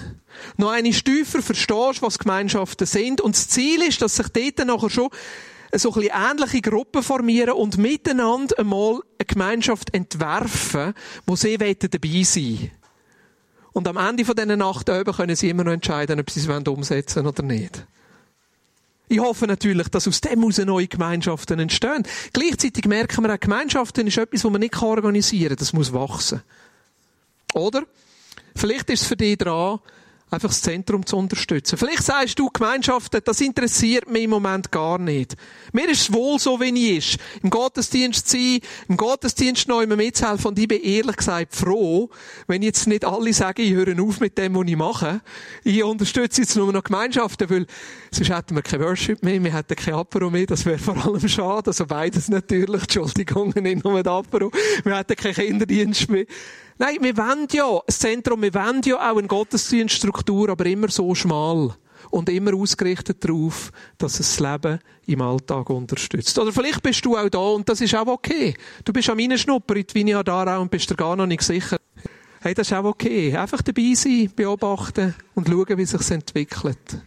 noch 0.56 0.70
eine 0.70 0.92
Stufe 0.92 1.42
verstehst, 1.42 2.02
was 2.02 2.18
Gemeinschaften 2.18 2.86
sind. 2.86 3.20
Und 3.20 3.36
das 3.36 3.48
Ziel 3.48 3.82
ist, 3.82 4.02
dass 4.02 4.16
sich 4.16 4.28
dort 4.28 4.66
nachher 4.66 4.90
schon 4.90 5.10
so 5.72 5.92
ein 5.92 6.02
bisschen 6.02 6.16
ähnliche 6.30 6.60
Gruppen 6.60 7.02
formieren 7.02 7.54
und 7.54 7.78
miteinander 7.78 8.58
einmal 8.58 9.00
eine 9.18 9.26
Gemeinschaft 9.26 9.92
entwerfen, 9.94 10.94
wo 11.26 11.36
sie 11.36 11.56
dabei 11.56 12.22
sein 12.22 12.44
wollen. 12.44 12.70
Und 13.74 13.88
am 13.88 13.96
Ende 13.96 14.24
von 14.24 14.36
diesen 14.36 14.58
Nacht 14.58 14.88
oben 14.88 15.12
können 15.12 15.34
sie 15.34 15.50
immer 15.50 15.64
noch 15.64 15.72
entscheiden, 15.72 16.20
ob 16.20 16.30
sie 16.30 16.40
es 16.40 16.48
umsetzen 16.48 17.16
wollen 17.16 17.26
oder 17.26 17.42
nicht. 17.42 17.84
Ich 19.08 19.18
hoffe 19.18 19.46
natürlich, 19.46 19.88
dass 19.88 20.06
aus 20.08 20.20
dem 20.20 20.40
heraus 20.40 20.58
neue 20.58 20.86
Gemeinschaften 20.86 21.58
entstehen. 21.58 22.04
Gleichzeitig 22.32 22.86
merken 22.86 23.24
wir 23.24 23.34
auch, 23.34 23.40
Gemeinschaften 23.40 24.06
ist 24.06 24.16
etwas, 24.16 24.44
was 24.44 24.50
man 24.52 24.60
nicht 24.60 24.80
organisieren 24.80 25.48
kann. 25.48 25.56
Das 25.58 25.72
muss 25.72 25.92
wachsen. 25.92 26.42
Oder? 27.52 27.82
Vielleicht 28.54 28.88
ist 28.90 29.02
es 29.02 29.08
für 29.08 29.16
dich 29.16 29.36
dran, 29.38 29.80
einfach 30.34 30.48
das 30.48 30.62
Zentrum 30.62 31.06
zu 31.06 31.16
unterstützen. 31.16 31.78
Vielleicht 31.78 32.02
sagst 32.02 32.38
du, 32.38 32.50
Gemeinschaften, 32.50 33.20
das 33.24 33.40
interessiert 33.40 34.08
mich 34.10 34.24
im 34.24 34.30
Moment 34.30 34.70
gar 34.70 34.98
nicht. 34.98 35.36
Mir 35.72 35.88
ist 35.88 36.02
es 36.02 36.12
wohl 36.12 36.38
so, 36.38 36.60
wie 36.60 36.98
ich 36.98 36.98
ist. 36.98 37.18
Im 37.42 37.50
Gottesdienst 37.50 38.28
sein, 38.28 38.60
im 38.88 38.96
Gottesdienst 38.96 39.68
noch 39.68 39.80
immer 39.80 39.96
mitzuhelfen. 39.96 40.48
Und 40.48 40.58
ich 40.58 40.68
bin 40.68 40.82
ehrlich 40.82 41.16
gesagt 41.16 41.54
froh, 41.54 42.10
wenn 42.46 42.62
jetzt 42.62 42.86
nicht 42.86 43.04
alle 43.04 43.32
sagen, 43.32 43.62
ich 43.62 43.72
höre 43.72 44.00
auf 44.02 44.20
mit 44.20 44.36
dem, 44.36 44.54
was 44.54 44.66
ich 44.66 44.76
mache. 44.76 45.20
Ich 45.62 45.82
unterstütze 45.82 46.42
jetzt 46.42 46.56
nur 46.56 46.72
noch 46.72 46.84
Gemeinschaften, 46.84 47.48
weil 47.48 47.66
sonst 48.10 48.30
hätten 48.30 48.54
wir 48.56 48.62
kein 48.62 48.80
Worship 48.80 49.22
mehr, 49.22 49.42
wir 49.42 49.52
hätten 49.52 49.76
kein 49.76 49.94
Apero 49.94 50.30
mehr. 50.30 50.46
Das 50.46 50.66
wäre 50.66 50.78
vor 50.78 50.96
allem 51.04 51.28
schade. 51.28 51.68
Also 51.68 51.86
beides 51.86 52.28
natürlich. 52.28 52.82
Entschuldigung, 52.82 53.50
nicht 53.56 53.84
nur 53.84 54.02
das 54.02 54.12
Apero. 54.12 54.50
Wir 54.82 54.98
hätten 54.98 55.16
keinen 55.16 55.34
Kinderdienst 55.34 56.08
mehr. 56.08 56.26
Nein, 56.78 56.98
wir 57.00 57.16
wollen 57.16 57.46
ja 57.52 57.66
ein 57.66 57.82
Zentrum, 57.88 58.42
wir 58.42 58.54
wollen 58.54 58.82
ja 58.84 58.96
auch 58.96 59.16
eine 59.16 59.28
Gottesdienststruktur, 59.28 60.50
aber 60.50 60.66
immer 60.66 60.88
so 60.88 61.14
schmal 61.14 61.74
und 62.10 62.28
immer 62.28 62.54
ausgerichtet 62.54 63.24
darauf, 63.24 63.70
dass 63.98 64.20
es 64.20 64.36
das 64.36 64.40
Leben 64.40 64.80
im 65.06 65.20
Alltag 65.20 65.70
unterstützt. 65.70 66.38
Oder 66.38 66.52
vielleicht 66.52 66.82
bist 66.82 67.04
du 67.04 67.16
auch 67.16 67.28
da 67.28 67.38
und 67.38 67.68
das 67.68 67.80
ist 67.80 67.94
auch 67.94 68.06
okay. 68.06 68.54
Du 68.84 68.92
bist 68.92 69.08
am 69.08 69.18
Reinschnuppern 69.18 69.76
in 69.76 69.86
die 69.86 69.94
Vineyard 69.94 70.28
Aarau 70.28 70.60
und 70.62 70.70
bist 70.70 70.90
dir 70.90 70.96
gar 70.96 71.16
noch 71.16 71.26
nicht 71.26 71.42
sicher. 71.42 71.76
Hey, 72.40 72.54
das 72.54 72.68
ist 72.68 72.72
auch 72.74 72.84
okay. 72.84 73.36
Einfach 73.36 73.62
dabei 73.62 73.94
sein, 73.94 74.30
beobachten 74.34 75.14
und 75.34 75.48
schauen, 75.48 75.78
wie 75.78 75.86
sich 75.86 76.10
entwickelt. 76.10 76.98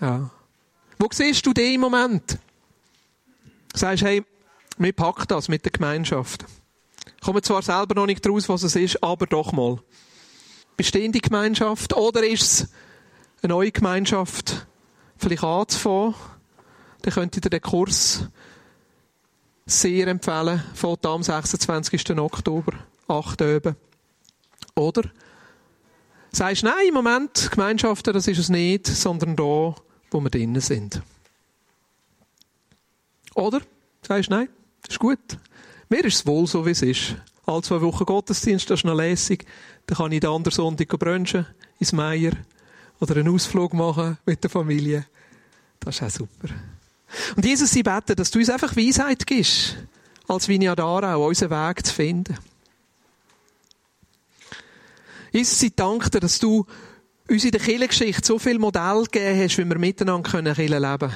Ja. 0.00 0.30
Wo 0.98 1.08
siehst 1.12 1.46
du 1.46 1.52
den 1.52 1.74
im 1.74 1.80
Moment? 1.82 2.38
Sagst, 3.74 4.02
hey, 4.02 4.24
wir 4.78 4.92
packen 4.92 5.26
das 5.28 5.48
mit 5.48 5.64
der 5.64 5.72
Gemeinschaft. 5.72 6.44
Ich 7.16 7.22
komme 7.22 7.42
zwar 7.42 7.62
selber 7.62 7.94
noch 7.94 8.06
nicht 8.06 8.26
raus, 8.26 8.48
was 8.48 8.62
es 8.62 8.76
ist, 8.76 9.02
aber 9.02 9.26
doch 9.26 9.52
mal. 9.52 9.78
Bestehende 10.76 11.20
Gemeinschaft 11.20 11.94
oder 11.94 12.24
ist 12.26 12.42
es 12.42 12.68
eine 13.42 13.52
neue 13.52 13.72
Gemeinschaft 13.72 14.66
vielleicht 15.16 15.42
anzufangen? 15.42 16.14
Dann 17.02 17.14
könnt 17.14 17.36
ihr 17.36 17.40
den 17.40 17.60
Kurs 17.60 18.28
sehr 19.66 20.06
empfehlen. 20.08 20.62
Fängt 20.74 21.04
am 21.06 21.22
26. 21.22 22.18
Oktober, 22.18 22.72
8 23.06 23.42
Uhr. 23.42 23.76
Oder? 24.74 25.02
Sagst, 26.30 26.62
nein, 26.62 26.88
im 26.88 26.94
Moment, 26.94 27.50
Gemeinschaften, 27.50 28.12
das 28.12 28.28
ist 28.28 28.38
es 28.38 28.48
nicht, 28.48 28.86
sondern 28.86 29.36
da, 29.36 29.74
wo 30.10 30.20
wir 30.20 30.30
drinnen 30.30 30.60
sind. 30.60 31.02
Oder? 33.34 33.60
Sagst 34.02 34.30
nein, 34.30 34.48
ist 34.88 34.98
gut. 34.98 35.18
Mir 35.88 36.04
ist 36.04 36.16
es 36.16 36.26
wohl 36.26 36.46
so, 36.46 36.64
wie 36.66 36.70
es 36.70 36.82
ist. 36.82 37.16
Alle 37.46 37.62
zwei 37.62 37.80
Wochen 37.80 38.04
Gottesdienst, 38.04 38.68
das 38.68 38.80
ist 38.80 38.84
noch 38.84 38.94
lässig. 38.94 39.46
Dann 39.86 39.96
kann 39.96 40.12
ich 40.12 40.20
den 40.20 40.30
anderen 40.30 40.54
Sonntag 40.54 40.88
brunchen, 40.98 41.46
ins 41.78 41.92
Meier. 41.92 42.32
Oder 43.00 43.16
einen 43.16 43.34
Ausflug 43.34 43.72
machen 43.72 44.18
mit 44.26 44.42
der 44.42 44.50
Familie. 44.50 45.06
Das 45.80 45.96
ist 45.96 46.02
auch 46.02 46.10
super. 46.10 46.48
Und 47.36 47.44
Jesus, 47.44 47.70
sie 47.70 47.82
beten, 47.82 48.16
dass 48.16 48.30
du 48.30 48.38
uns 48.38 48.50
einfach 48.50 48.76
Weisheit 48.76 49.26
gibst, 49.26 49.76
als 50.26 50.48
Vineyard 50.48 50.80
Aarau, 50.80 51.26
unseren 51.26 51.50
Weg 51.50 51.86
zu 51.86 51.94
finden. 51.94 52.36
Jesus, 55.32 55.58
sie 55.58 55.74
danken 55.74 56.10
dir, 56.10 56.20
dass 56.20 56.38
du 56.38 56.66
uns 57.30 57.44
in 57.44 57.50
der 57.50 57.60
Kirchengeschichte 57.60 58.26
so 58.26 58.38
viel 58.38 58.58
Modell 58.58 59.04
gegeben 59.04 59.42
hast, 59.42 59.58
wie 59.58 59.64
wir 59.64 59.78
miteinander 59.78 60.30
können 60.30 60.54
leben 60.54 60.98
können. 60.98 61.14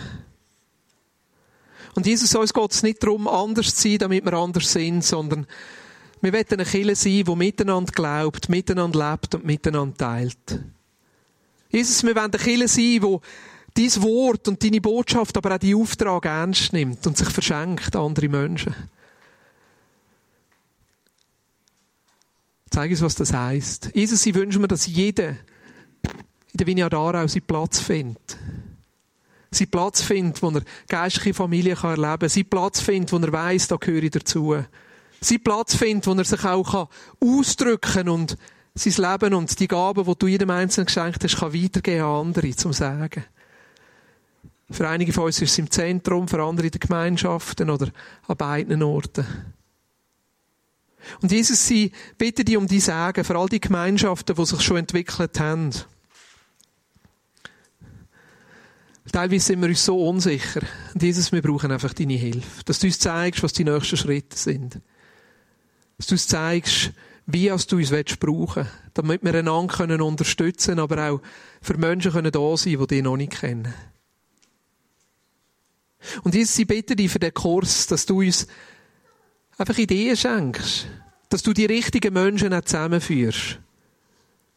Und 1.94 2.06
Jesus, 2.06 2.34
uns 2.34 2.54
geht 2.54 2.72
es 2.72 2.82
nicht 2.82 3.02
darum, 3.02 3.28
anders 3.28 3.74
zu 3.74 3.88
sein, 3.88 3.98
damit 3.98 4.24
wir 4.24 4.32
anders 4.32 4.72
sind, 4.72 5.04
sondern 5.04 5.46
wir 6.22 6.32
wollen 6.32 6.46
eine 6.50 6.64
Kirche 6.64 6.94
sein, 6.94 7.24
die 7.24 7.36
miteinander 7.36 7.92
glaubt, 7.92 8.48
miteinander 8.48 9.10
lebt 9.10 9.34
und 9.34 9.44
miteinander 9.44 9.96
teilt. 9.96 10.60
Jesus, 11.70 12.02
wir 12.02 12.14
wollen 12.14 12.32
eine 12.32 12.42
Kirche 12.42 12.68
sein, 12.68 13.00
die 13.76 13.88
dein 13.88 14.02
Wort 14.02 14.48
und 14.48 14.62
deine 14.62 14.80
Botschaft, 14.80 15.36
aber 15.36 15.54
auch 15.54 15.58
deinen 15.58 15.74
Auftrag 15.74 16.24
ernst 16.26 16.72
nimmt 16.72 17.06
und 17.06 17.16
sich 17.16 17.28
verschenkt 17.28 17.96
an 17.96 18.06
andere 18.06 18.28
Menschen. 18.28 18.74
Zeig 22.70 22.90
uns, 22.90 23.02
was 23.02 23.14
das 23.16 23.32
heisst. 23.32 23.90
Jesus, 23.94 24.24
ich 24.24 24.34
wünsche 24.34 24.58
mir, 24.58 24.68
dass 24.68 24.86
jeder 24.86 25.30
in 25.30 25.36
der 26.54 26.66
Vineyard 26.66 26.94
Aarau 26.94 27.26
seinen 27.26 27.42
Platz 27.42 27.80
findet. 27.80 28.38
Seinen 29.52 29.70
Platz 29.70 30.02
findet, 30.02 30.42
wo 30.42 30.50
er 30.50 30.62
geistliche 30.88 31.34
Familie 31.34 31.76
kann 31.76 31.90
erleben 31.90 32.20
kann. 32.20 32.28
Seinen 32.28 32.48
Platz 32.48 32.80
findet, 32.80 33.12
wo 33.12 33.18
er 33.18 33.32
weiss, 33.32 33.68
da 33.68 33.76
gehöre 33.76 34.02
ich 34.02 34.10
dazu. 34.10 34.56
Seinen 35.20 35.44
Platz 35.44 35.76
findet, 35.76 36.06
wo 36.06 36.14
er 36.14 36.24
sich 36.24 36.44
auch 36.44 36.88
ausdrücken 37.20 37.92
kann 37.92 38.08
und 38.08 38.36
sein 38.74 39.12
Leben 39.12 39.34
und 39.34 39.60
die 39.60 39.68
Gaben, 39.68 40.04
die 40.04 40.18
du 40.18 40.26
jedem 40.26 40.50
Einzelnen 40.50 40.86
geschenkt 40.86 41.22
hast, 41.22 41.36
kann 41.36 41.52
weitergeben 41.52 42.02
an 42.02 42.26
andere, 42.26 42.56
zum 42.56 42.72
Sagen. 42.72 43.24
Für 44.70 44.88
einige 44.88 45.12
von 45.12 45.24
uns 45.24 45.42
ist 45.42 45.52
es 45.52 45.58
im 45.58 45.70
Zentrum, 45.70 46.26
für 46.26 46.42
andere 46.42 46.66
in 46.66 46.72
den 46.72 46.80
Gemeinschaften 46.80 47.68
oder 47.68 47.88
an 48.26 48.36
beiden 48.36 48.82
Orten. 48.82 49.26
Und 51.20 51.30
Jesus, 51.30 51.66
sie 51.66 51.92
bitten 52.16 52.44
dich 52.44 52.56
um 52.56 52.66
die 52.66 52.80
Sagen 52.80 53.24
für 53.24 53.36
all 53.36 53.48
die 53.48 53.60
Gemeinschaften, 53.60 54.34
die 54.34 54.46
sich 54.46 54.60
schon 54.62 54.78
entwickelt 54.78 55.38
haben. 55.38 55.70
Teilweise 59.10 59.46
sind 59.46 59.60
wir 59.60 59.68
uns 59.68 59.84
so 59.84 60.08
unsicher. 60.08 60.62
Und 60.94 61.02
Jesus, 61.02 61.32
wir 61.32 61.42
brauchen 61.42 61.72
einfach 61.72 61.92
deine 61.92 62.14
Hilfe. 62.14 62.64
Dass 62.64 62.78
du 62.78 62.86
uns 62.86 63.00
zeigst, 63.00 63.42
was 63.42 63.52
die 63.52 63.64
nächsten 63.64 63.96
Schritte 63.96 64.38
sind. 64.38 64.80
Dass 65.96 66.06
du 66.06 66.14
uns 66.14 66.28
zeigst, 66.28 66.92
wie 67.26 67.46
du 67.46 67.54
uns 67.54 68.16
brauchen 68.16 68.56
willst, 68.56 68.70
damit 68.94 69.24
wir 69.24 69.34
einander 69.34 69.74
können 69.74 70.00
unterstützen 70.00 70.78
aber 70.78 71.10
auch 71.10 71.20
für 71.60 71.76
Menschen 71.76 72.12
können 72.12 72.32
da 72.32 72.56
sein, 72.56 72.78
die 72.78 72.86
dich 72.86 73.02
noch 73.02 73.16
nicht 73.16 73.32
kennen. 73.32 73.72
Und 76.22 76.34
Jesus, 76.34 76.56
sie 76.56 76.64
bitten 76.64 76.96
dich 76.96 77.10
für 77.10 77.20
den 77.20 77.32
Kurs, 77.32 77.86
dass 77.86 78.06
du 78.06 78.20
uns 78.20 78.46
einfach 79.56 79.78
Ideen 79.78 80.16
schenkst. 80.16 80.86
Dass 81.28 81.42
du 81.42 81.52
die 81.52 81.66
richtigen 81.66 82.12
Menschen 82.12 82.52
auch 82.52 82.64
zusammenführst. 82.64 83.60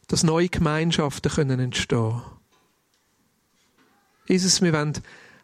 Dass 0.08 0.23
neue 0.23 0.49
Gemeinschaften 0.49 1.31
können 1.31 1.60
entstehen 1.60 2.21
Jesus, 4.27 4.61
wir 4.61 4.73
wollen 4.73 4.93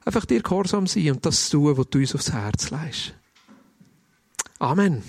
einfach 0.06 0.26
dir 0.26 0.42
gehorsam 0.42 0.88
sein 0.88 1.12
und 1.12 1.26
das 1.26 1.50
tun, 1.50 1.78
was 1.78 1.90
du 1.90 2.00
uns 2.00 2.16
aufs 2.16 2.32
Herz 2.32 2.70
leist. 2.70 3.14
Amen. 4.60 5.04